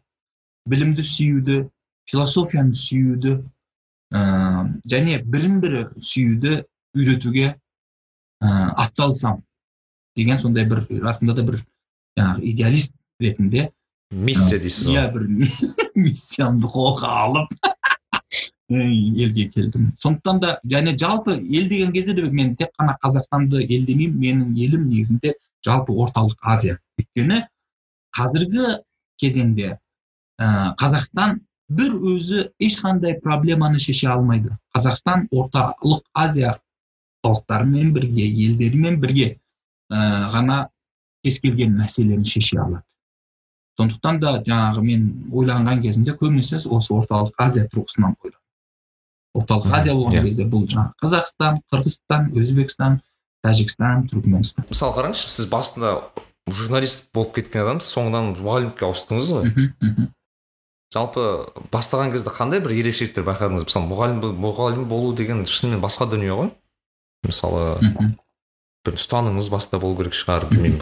[0.70, 1.64] білімді сүюді
[2.10, 3.40] философияны сүюді
[4.12, 4.22] ә,
[4.92, 6.62] және бірін бірі сүюді
[6.98, 8.48] үйретуге ә,
[8.86, 9.44] атсалысамын
[10.18, 11.62] деген сондай бір расында да бір
[12.20, 12.94] жаңағы идеалист
[13.24, 13.70] ретінде
[14.12, 15.28] миссия дейсіз ғой иә бір
[15.96, 17.54] миссиямды қолға алып
[18.72, 23.86] елге келдім сондықтан да және жалпы ел деген кезде де мен тек қана қазақстанды ел
[23.86, 25.36] демеймін менің елім негізінде
[25.66, 27.46] жалпы орталық азия өйткені
[28.18, 28.78] қазіргі
[29.22, 29.78] кезеңде
[30.40, 31.40] ә, қазақстан
[31.78, 34.52] бір өзі ешқандай проблеманы шеше алмайды.
[34.76, 36.58] Қазақстан орталық азия
[37.24, 39.28] халықтарымен бірге елдерімен бірге
[39.92, 40.68] ә, ғана
[41.24, 42.84] кез келген мәселені шеше алады.
[43.80, 48.42] Сондықтан да жаңағы мен ойланған кезімде көбінесе осы орталық азия тұрғысынан ойладым
[49.38, 50.22] орталық азия болған yeah.
[50.22, 50.28] Иә.
[50.28, 52.98] кезде бұл жаңағы қазақстан қырғызстан өзбекстан
[53.46, 55.94] тәжікстан түркіменстан мысалы қараңызшы сіз басында
[56.52, 59.52] журналист болып кеткен адамсыз соңынан мұғалімдікке ауыстыңыз ғой.
[60.92, 61.28] Жалпы
[61.72, 63.64] бастаған кезде қандай бір ерекшеліктер байқадыңыз?
[63.68, 66.52] Мысалы мұғалім мұғалім болу деген шынымен басқа дүние ғой.
[67.28, 67.80] Мысалы
[68.82, 70.82] бір ұстанымыңыз басқа болу керек шығар білмеймін.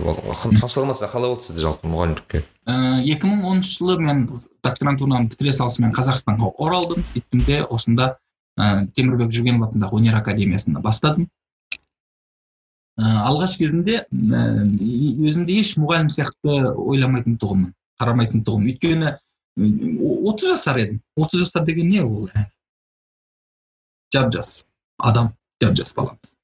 [0.58, 2.42] Трансформация қалай болды сізде жалпы мұғалімдікке?
[3.04, 4.26] Екі мың оныншы жылы мен
[4.64, 7.04] докторантураны бітіре салысымен қазақстанға оралдым.
[7.14, 8.14] Сөйттім де осында
[8.58, 11.28] ә, темірбек жүргенов атындағы өнер академиясында бастадым.
[13.00, 14.46] Ә, алғаш кезінде ә,
[15.28, 18.72] өзімді еш мұғалім сияқты ойламайтын тұғынмын қарамайтын тұғынмын.
[18.74, 19.18] Өйткені
[19.58, 22.30] отыз жасар едім отыз жасар деген не ол
[24.14, 24.66] жап жас
[24.98, 26.36] адам жап жас баламыз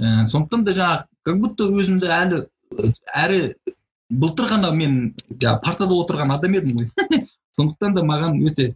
[0.00, 2.42] ә, сондықтан да жаңағы как будто өзімді әлі
[3.14, 3.40] әрі
[4.10, 6.90] былтыр ғана мен жаңағы партада отырған адам едім ғой
[7.56, 8.74] сондықтан да маған өте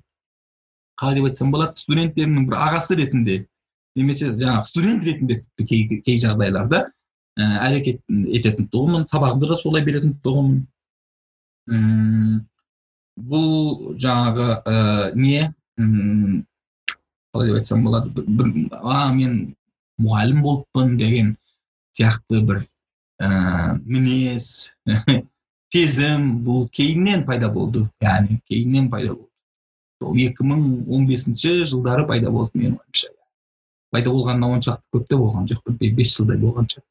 [1.01, 3.45] қалай деп айтсам болады студенттерімнің бір ағасы ретінде
[3.97, 6.85] немесе жаңағы студент ретінде кей, кей жағдайларда
[7.39, 10.67] ә, әрекет ететін тұғынмын сабағымды да солай беретін тұғынмын
[13.29, 15.53] бұл жаңағы ә, не
[17.33, 18.51] қалай деп айтсам болады бір,
[18.81, 19.55] а мен
[20.03, 21.35] мұғалім болыппын деген
[21.97, 22.63] сияқты бір
[23.23, 24.71] ә, мінез
[25.75, 29.31] сезім бұл кейіннен пайда болды яғни кейіннен пайда болды
[30.01, 30.61] сол екі мың
[30.91, 33.13] он бесінші жылдары пайда болды менің ойымша
[33.95, 36.87] пайда болғанына оншалықты көп те болған жоқ бір бес жылдай болған шығар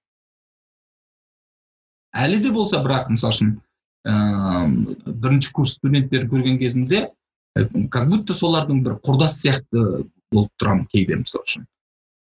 [2.26, 3.50] әлі де болса бірақ мысалы үшін
[4.08, 7.10] ыыы бірінші курс студенттерін көрген кезімде
[7.92, 11.66] как будто солардың бір құрдас сияқты болып тұрамын кейде мысалы үшін.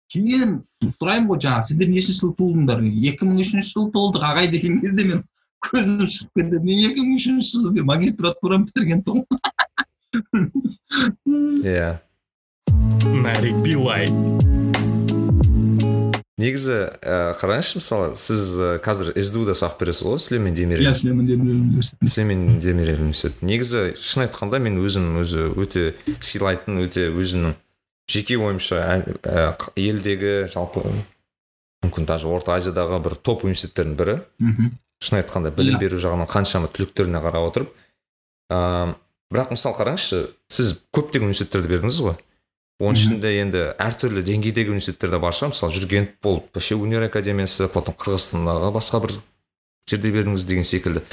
[0.09, 0.49] Кейін
[0.97, 5.03] сұраймын ғой жаңағы сендер нешінші жылы тудыңдар екі мың үшінші жылы тудық ағай деген кезде
[5.05, 5.21] мен
[5.69, 9.39] көзім шығып кетті мен екі мың үшінші жылы магистратураны бітірген тұғынмын
[11.75, 11.89] иә
[13.21, 14.09] нарик билай
[16.39, 18.43] негізі ііі қараңызшы мысалы сіз
[18.85, 22.11] қазір сду да сабақ бересіз ғой сүлеймен демирел иә сүлеймен демирел университетінде.
[22.13, 25.83] Сүлеймен демирел университеті негізі шын айтқанда мен өзім өзі өте
[26.23, 27.57] сыйлайтын өте өзімнің
[28.09, 28.79] жеке ойымша
[29.75, 30.85] елдегі жалпы
[31.83, 34.15] мүмкін даже орта азиядағы бір топ университеттердің бірі.
[34.39, 34.71] Мхм.
[34.99, 35.79] Шын айтқанда білім Иә.
[35.79, 37.69] беру жағынан қаншама түлектеріне қарап отырып
[38.51, 38.95] ыыы
[39.31, 42.17] бірақ мысалы қараңызшы сіз көптеген университеттерді бердіңіз ғой.
[42.79, 47.67] Оның ішінде енді әртүрлі деңгейдегі университеттер де бар шығар мысалы жүргенов болып вообще өнер академиясы
[47.73, 49.15] потом қырғызстандағы басқа бір
[49.89, 51.03] жерде бердіңіз деген секілді.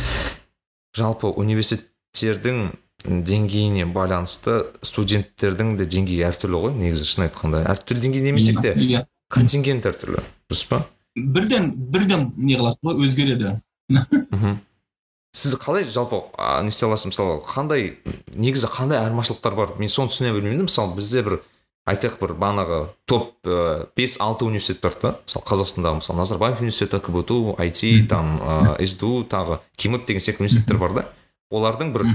[0.97, 2.69] Жалпы университеттердің
[3.07, 7.64] деңгейіне байланысты студенттердің де деңгейі әртүрлі ғой негізі шын айтқанда.
[7.73, 9.05] Әртүрлі деңгей демесек те иә.
[9.33, 10.23] контингент әртүрлі.
[10.51, 10.85] Дұрыс па?
[11.17, 13.57] Бірден бірден не қыласың ғой өзгереді.
[15.37, 16.23] Сіз қалай жалпы
[16.62, 17.11] не істей аласыз?
[17.11, 17.99] Мысалы қандай
[18.35, 19.75] негізі қандай айырмашылықтар бар?
[19.79, 21.41] Мен соны түсіне бермеймін да мысалы бізде бір
[21.87, 27.01] айтайық бір бағанағы топ ыыы бес алты университет бар да мысалы қазақстандағы мысалы назарбаев университеті
[27.07, 31.07] кбту айти там ыыы сду тағы кимэп деген секілді университеттер бар да.
[31.51, 32.09] Олардың бір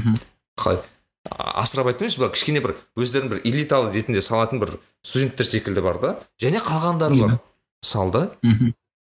[0.60, 0.82] қалай
[1.30, 6.00] асырап айтқан емес бірақ кішкене бір өздерін бір элиталы ретінде салатын бір студенттер секілді бар
[6.02, 6.16] да.
[6.42, 7.40] Және қалғандары бар.
[7.84, 8.24] Мысалы да.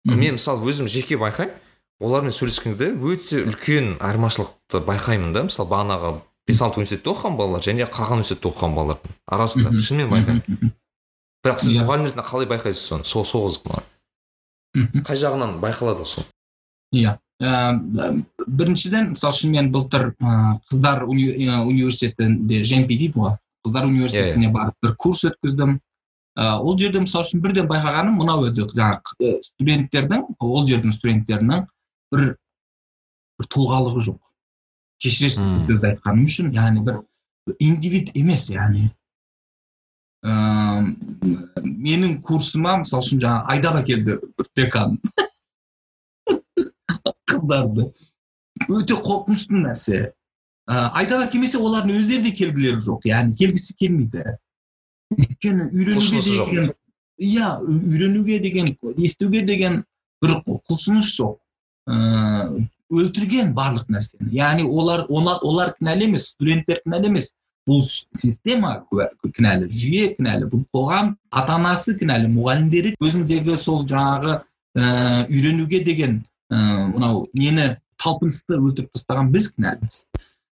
[0.04, 1.54] Мен мысалы өзім жеке байқаймын.
[1.98, 5.46] Олармен сөйлескенде өте үлкен айырмашылықты байқаймын да.
[5.48, 6.12] Мысалы бағанағы
[6.48, 9.70] бес алты университетте оқыған балалар және қалған университетте оқыған балалардың арасында.
[9.76, 10.72] Шынымен байқаймын.
[11.44, 11.82] Бірақ сіз Иә.
[11.84, 13.04] мұғалім ретінде қалай байқайсыз соны?
[13.04, 16.24] Сол сол қызық маған қай жағынан байқалады сол
[16.92, 17.18] иә.
[17.38, 17.78] Ә,
[18.48, 23.36] біріншіден мысалы үшін мен былтыр қыздар уни- университетінде жемпи дейді ғой
[23.66, 25.78] қыздар университетіне барып бір курс өткіздім.
[26.38, 28.66] Ә, ол жерде мысалы үшін бірден байқағаным мынау еді.
[28.74, 31.66] Жаңағы студенттердің ол жердің студенттерінің
[32.12, 32.36] бір
[33.38, 34.18] бір тұлғалығы жоқ.
[35.02, 37.02] Кешіресіз бұл сөзді айтқаным үшін яғни бір
[37.62, 38.88] индивид емес яғни
[40.26, 44.98] ыыы менің курсыма мысалы үшін жаңағы айдап әкелді бір декан
[47.30, 47.88] қыздарды
[48.66, 50.00] өте қорқынышты нәрсе
[50.68, 54.24] ә, айдап әкелмесе олардың өздері де келгілері жоқ яғни келгісі келмейді
[55.14, 56.72] өйткені үйренуге деген
[57.18, 59.84] иә үйренуге деген естуге деген
[60.22, 61.38] бір құлшыныс жоқ
[61.86, 64.30] ыыы өлтірген барлық нәрсені.
[64.32, 67.32] Яғни олар олар, олар кінәлі емес студенттер кінәлі емес.
[67.68, 68.78] Бұл система
[69.36, 74.38] кінәлі жүйе кінәлі бұл қоғам ата анасы кінәлі мұғалімдері өзіндегі сол жаңағы
[74.78, 80.00] ыыы үйренуге деген ыыы мынау нені талпынысты өлтіріп тастаған біз кінәліміз.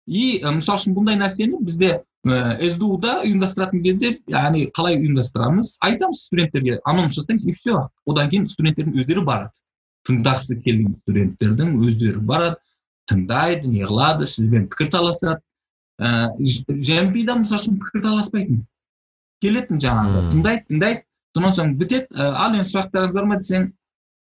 [0.10, 1.92] И ы, мысалы үшін бұндай нәрсені бізде
[2.28, 5.78] ііі сду да ұйымдастыратын кезде яғни қалай ұйымдастырамыз?
[5.86, 9.56] Айтамыз студенттерге анонс жасаймыз и все одан кейін студенттердің өздері барады.
[10.08, 12.60] Тыңдағысы келген студенттердің өздері барады
[13.10, 15.42] тыңдайды не қылады сізбен пікір таласады
[16.00, 18.64] ііі жмпда мысалы үшін пікір таласпайтын
[19.44, 21.04] келетін жаңағы тыңдайды тыңдайды
[21.36, 22.08] сонан соң бітеді.
[22.14, 23.70] Ә, ал енді сұрақтарыңыз бар ма десең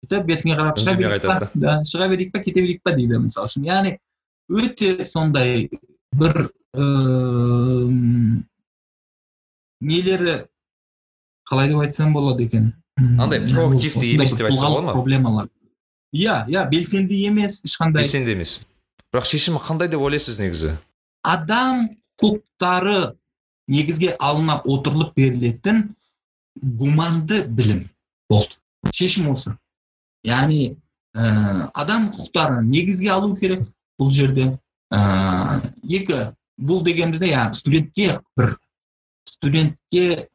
[0.03, 1.49] бүйтіп бетіңе қарап шыға берейік па?
[1.53, 1.75] да.
[1.89, 3.67] Шыға берейік па кете берейік па дейді мысалы үшін.
[3.67, 3.95] Яғни
[4.53, 5.67] өте сондай
[6.13, 7.89] бір ыыы
[9.83, 10.37] нелері
[11.49, 12.71] қалай деп айтсам болады екен?
[13.19, 14.97] Андай проактивті емес деп айтсам болады ма?
[14.99, 15.49] проблемалар.
[16.13, 18.03] Иә иә белсенді емес ешқандай.
[18.03, 18.61] Белсенді емес.
[19.13, 20.77] Бірақ шешімі қандай деп ойлайсыз негізі?
[21.23, 21.89] Адам
[22.21, 23.15] құқықтары
[23.67, 25.83] негізге алынып отырылып берілетін
[26.55, 27.87] гуманды білім
[28.29, 28.59] болды.
[28.93, 29.55] Шешім осы.
[30.27, 30.75] Яғни
[31.15, 33.65] ә, адам құқықтарын негізге алу керек
[33.99, 34.51] бұл жерде.
[34.93, 38.57] Ә, екі бұл дегенімізде яғни студентке бір
[39.29, 40.27] студентке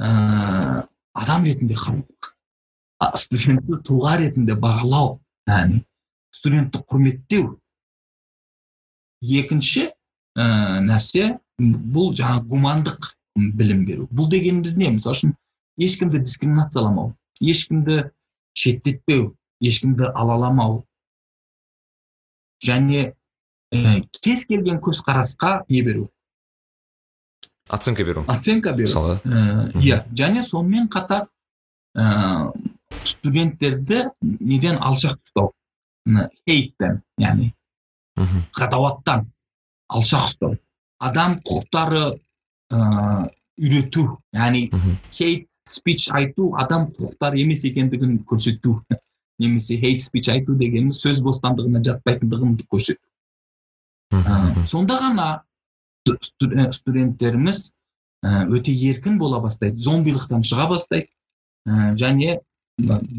[0.00, 2.06] ә, адам ретінде қарау.
[3.18, 5.82] Студентті тұлға ретінде бағалау яғни
[6.32, 7.56] студентті құрметтеу.
[9.22, 10.44] Екінші ә,
[10.82, 14.08] нәрсе бұл жаңағы гумандық білім беру.
[14.10, 14.90] Бұл дегеніміз не?
[14.96, 15.34] Мысалы үшін
[15.80, 18.10] ешкімді дискриминацияламау ешкімді
[18.54, 19.32] шеттетпеу
[19.62, 20.82] ешкімді алаламау.
[22.62, 23.12] Және
[24.22, 26.08] кез келген көзқарасқа не беру?
[27.68, 28.24] Оценка беру.
[28.28, 28.86] Оценка беру.
[28.86, 29.20] Мысалы?
[29.80, 30.04] Иә.
[30.12, 31.28] Және сонымен қатар
[33.08, 35.52] студенттерді неден алшақ ұстау.
[36.48, 37.52] Хейттен яғни
[38.58, 39.28] ғадауаттан
[39.92, 40.58] алшақ ұстау.
[41.02, 42.02] Адам құқықтары
[42.72, 43.30] ыыы
[43.62, 44.68] үйрету яғни
[45.12, 48.80] хейт спич айту адам құқықтары емес екендігін көрсету.
[49.42, 53.02] Немесе хейт спич айту дегеніміз сөз бостандығына жатпайтындығын көрсету.
[54.68, 55.28] Сонда ғана
[56.06, 57.64] студенттеріміз
[58.22, 61.08] өте еркін бола бастайды зомбилықтан шыға бастайды.
[61.98, 62.40] Және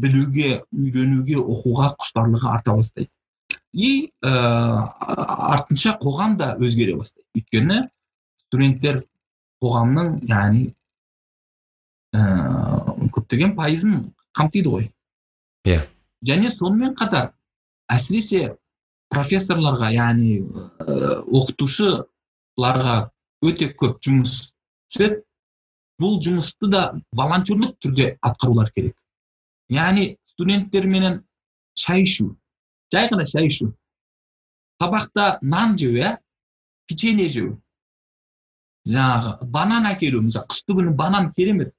[0.04, 3.10] білуге үйренуге оқуға құштарлығы арта бастайды.
[3.72, 4.32] И ә,
[5.54, 7.26] артынша қоғам да өзгере бастайды.
[7.38, 7.80] Өйткені
[8.46, 9.02] студенттер
[9.64, 10.68] қоғамның яғни
[12.14, 12.22] ә,
[13.16, 13.98] көптеген пайызын
[14.36, 14.86] қамтиды ғой.
[15.64, 15.78] Иә.
[15.78, 15.90] Yeah.
[16.24, 17.32] және сонымен қатар
[17.92, 18.56] әсіресе
[19.12, 22.96] профессорларға яғни ә, оқытушыларға
[23.44, 24.34] өте көп жұмыс
[24.92, 25.20] түседі.
[26.00, 26.82] Бұл жұмысты да
[27.14, 28.96] волонтерлік түрде атқарулар керек.
[29.72, 31.22] Яғни студенттерменен
[31.78, 32.34] шай ішу
[32.92, 33.70] жай ғана шай ішу
[34.82, 36.16] сабақта нан жеу иә
[36.88, 37.54] печенье жеу
[38.86, 41.72] жаңағы банан әкелу мысалы қысты күні банан керемет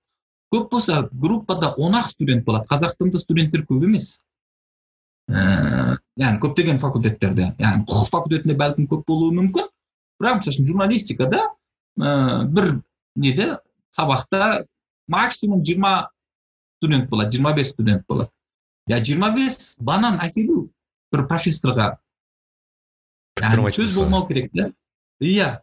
[0.54, 4.22] көп болса группада он ақ студент болады қазақстанда студенттер көп емес
[5.30, 9.70] яғни көптеген факультеттерде яғни құқық факультетінде бәлкім көп болуы мүмкін
[10.22, 11.44] бірақ мысалы үшін журналистикада
[11.96, 12.72] бір
[13.16, 13.58] неде
[13.96, 14.66] сабақта
[15.08, 16.10] максимум жиырма
[16.86, 18.30] студент болады жиырма бес студент болады
[18.90, 20.70] иә жиырма бес банан әкелу
[21.12, 21.98] бір профессорға
[23.36, 24.72] сөз болмау керек та
[25.20, 25.60] иә.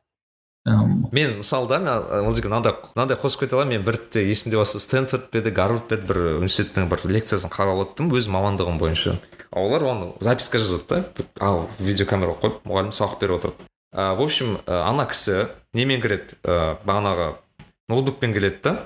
[0.65, 1.89] Мен мысалы да мен
[2.29, 3.79] ол жерге мынандай мынандай қосып кете аламын.
[3.79, 7.81] Мен біртте есімде болса стэнфорд па еді гарвард па еді бір университеттің бір лекциясын қарап
[7.83, 9.17] отырдым өз мамандығым бойынша.
[9.51, 13.67] Олар оны записьқа жазады да ал видеокамера қойып мұғалім сабақ беріп отырады.
[13.93, 17.35] В общем ана кісі немен кіреді ә, бағанағы
[17.89, 18.77] ноутбукпен келеді да.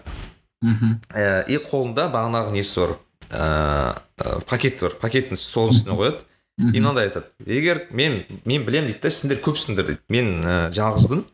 [0.66, 2.96] Мхм ә, и қолында бағанағы несі бар?
[3.30, 4.98] Ыыы пакет бар.
[5.00, 6.24] Пакеттің стол үстіне қояды.
[6.58, 7.26] И мынандай айтады.
[7.44, 10.00] Егер мен мен білемін дейді да сендер көпсіңдер дейді.
[10.08, 11.24] Мен ә, жалғызбын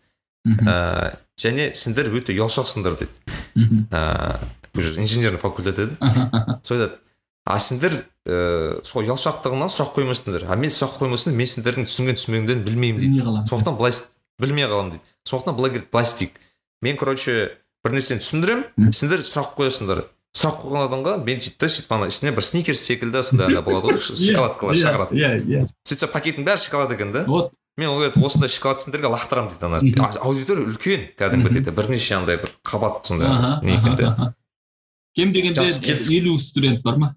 [0.67, 3.13] ә, және сендер өте ұялшақсыңдар дейді.
[3.55, 5.97] Ыыы инженерный факультет еді.
[6.63, 6.99] Сол айтады.
[7.45, 7.95] А сендер
[8.27, 10.47] ыыы сол ұялшақтығыңнан сұрақ қоймайсыңдар.
[10.49, 13.95] А мен сұрақ қоймасам мен сендердің түсінген түсінбегендерін білмеймін дейді сондықтан былай
[14.39, 15.05] білмей қаламын дейді.
[15.27, 16.39] Сондықтан былай былай істейік.
[16.83, 20.05] Мен короче бір нәрсені түсіндіремін сендер сұрақ қоясыңдар.
[20.33, 24.01] Сұрақ қойған адамға мен та сөйтіп ана ішіне бір сникерс секілді сондай ана болады ғой
[24.01, 25.65] шоколадкалар шығарады иә иә.
[25.85, 27.25] Сөйтсе пакеттің бәрі шоколад екен да.
[27.29, 27.53] Вот.
[27.77, 30.13] Мен ойлады осындай шоколад сендерге лақтырамын дейді ана.
[30.25, 31.75] Аудитория үлкен кәдімгі дейді.
[31.77, 34.35] Бірнеше андай бір қабат сондай не екен да
[35.15, 35.69] кем дегенде
[36.17, 37.17] елу студент бар ма?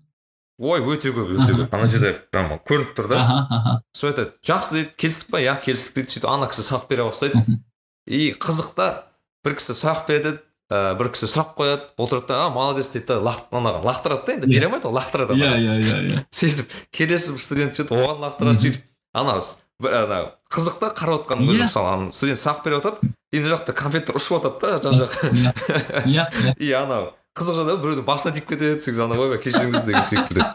[0.59, 1.71] Ой өте көп өте көп.
[1.75, 3.81] Ана жерде прям көрініп тұр да.
[3.95, 5.41] Сол айтады жақсы дейді келістік па?
[5.43, 6.15] Иә келістік дейді.
[6.15, 7.43] Сөйтіп ана кісі сабақ бере бастайды.
[8.07, 8.87] И қызық та
[9.43, 10.37] бір кісі сабақ береді
[10.71, 14.49] ә, бір кісі сұрақ қояды отырады да а молодец дейді да анаған лақтырады да енді
[14.49, 16.23] бере алмайды ғой лақтырады иә иә иә иә.
[16.33, 18.81] Сөйтіп келесі студент сөйтіп оған лақтырады сөйтіп
[19.13, 19.37] ана
[19.81, 20.19] бір ана
[20.53, 24.17] қызық та қарап отқан өзі мысалы ана студент сабақ беріп жатады и мына жақта конфеттер
[24.17, 26.55] ұшып жатады да жан жаққа иә.
[26.57, 30.45] И анау қызық жағдай біреудің басына тиіп кетеді сөйтіп ана ойбай кешіріңіз деген секілді.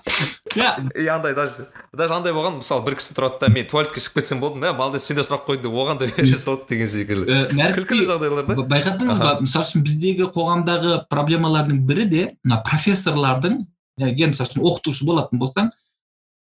[0.57, 0.70] Иә.
[0.97, 4.41] И андай даже даже андай болған мысалы бір кісі тұрады да мен туалетке шығып кетсем
[4.41, 7.37] болды мә молодец сен де сұрақ қойдың деп оған да бере салады деген секілді.
[7.76, 8.57] Күлкілі жағдайлар да.
[8.72, 9.35] байқадыңыз ба?
[9.45, 13.61] Мысалы үшін біздегі қоғамдағы проблемалардың бірі де мына профессорлардың
[14.01, 15.68] егер мысалы үшін оқытушы болатын болсаң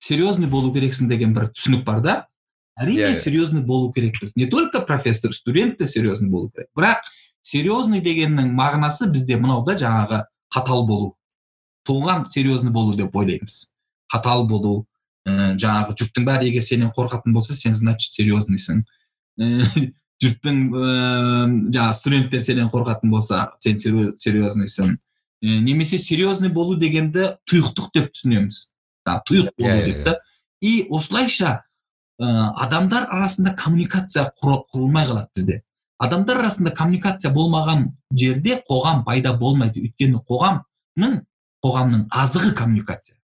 [0.02, 2.16] серьезный болу керексің деген бір түсінік бар да.
[2.82, 6.68] Әрине серьезный болу керекпіз не только профессор студент те серьезный болу керек.
[6.76, 7.06] Бірақ
[7.46, 10.24] серьезный дегеннің мағынасы бізде мынау да жаңағы
[10.54, 11.14] қатал болу.
[11.88, 13.76] Соған серьезный болу деп ойлаймыз.
[14.12, 14.88] Қатал болу
[15.26, 18.82] ә, жаңағы жұрттың бәрі егер сенен қорқатын болса сен значит серьезнойсың
[19.38, 19.66] ә,
[20.24, 20.88] жұрттың ә,
[21.76, 24.98] жаңағы студенттер сенен қорқатын болса сен серьезнойсың ә,
[25.46, 28.62] немесе серьезный болу дегенді тұйықтық деп түсінеміз.
[29.06, 30.18] Тұйық болу деп та.
[30.62, 31.60] И осылайша
[32.18, 35.62] ә, адамдар арасында коммуникация құрылмай қалады бізде.
[36.02, 39.84] Адамдар арасында коммуникация болмаған жерде қоғам пайда болмайды.
[39.86, 41.22] Өйткені қоғамның
[41.64, 43.16] қоғамның азығы коммуникация.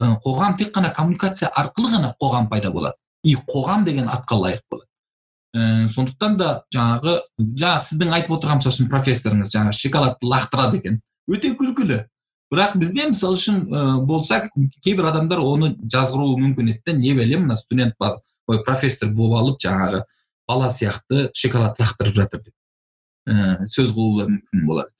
[0.00, 2.96] Қоғам тек қана коммуникация арқылы ғана қоғам пайда болады.
[3.24, 4.86] И қоғам деген атқа лайық болады.
[5.50, 7.18] Ә, сондықтан да жаңағы
[7.58, 11.00] жаңа сіздің айтып отырған мысалы үшін профессорыңыз жаңағы шоколадты лақтырады екен.
[11.28, 12.04] Өте күлкілі.
[12.54, 14.44] Бірақ бізде мысалы үшін ә, болса
[14.84, 19.60] кейбір адамдар оны жазғыруы мүмкін еді да не білемін мына студент ой профессор болып алып
[19.66, 20.04] жаңағы
[20.50, 22.56] бала сияқты шоколад лақтырып жатыр деп.
[23.30, 24.90] Ә, сөз қылуы мүмкін болады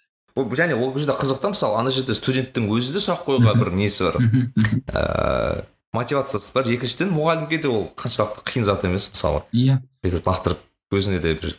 [0.56, 4.06] және ол жерде қызық та мысалы ана жерде студенттің өзі де сұрақ қоюға бір несі
[4.06, 4.18] бар.
[4.20, 6.68] Ыыы мотивациясы бар.
[6.70, 9.42] Екіншіден мұғалімге де ол қаншалықты қиын зат емес мысалы.
[9.52, 9.80] Иә.
[10.04, 11.56] Бүйтіп лақтырып өзіне де бір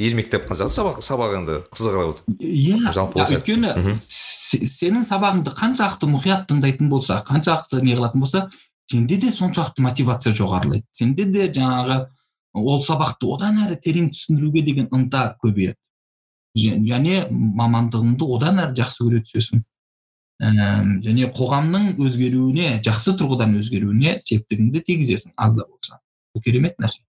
[0.00, 2.92] ермектеп қалса сабақ сабақ енді қызыға өтіп иә.
[2.96, 8.48] Жалпы өйткені сенің сабағыңды қаншалықты мұқият тыңдайтын болса қаншалықты не қылатын болса
[8.90, 10.86] сенде де соншалықты мотивация жоғарылайды.
[10.92, 12.06] Сенде де жаңағы
[12.54, 15.78] ол сабақты одан әрі терең түсіндіруге деген ынта көбейеді
[16.56, 19.62] және мамандығыңды одан әрі жақсы көре түсесің.
[20.42, 26.00] Ііі, және қоғамның өзгеруіне жақсы тұрғыдан өзгеруіне септігіңді тигізесің аз да болса.
[26.34, 27.04] Бұл керемет нәрсе.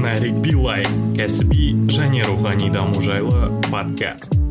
[0.00, 0.86] Нарик билай
[1.18, 4.49] кәсіби және рухани даму жайлы подкаст.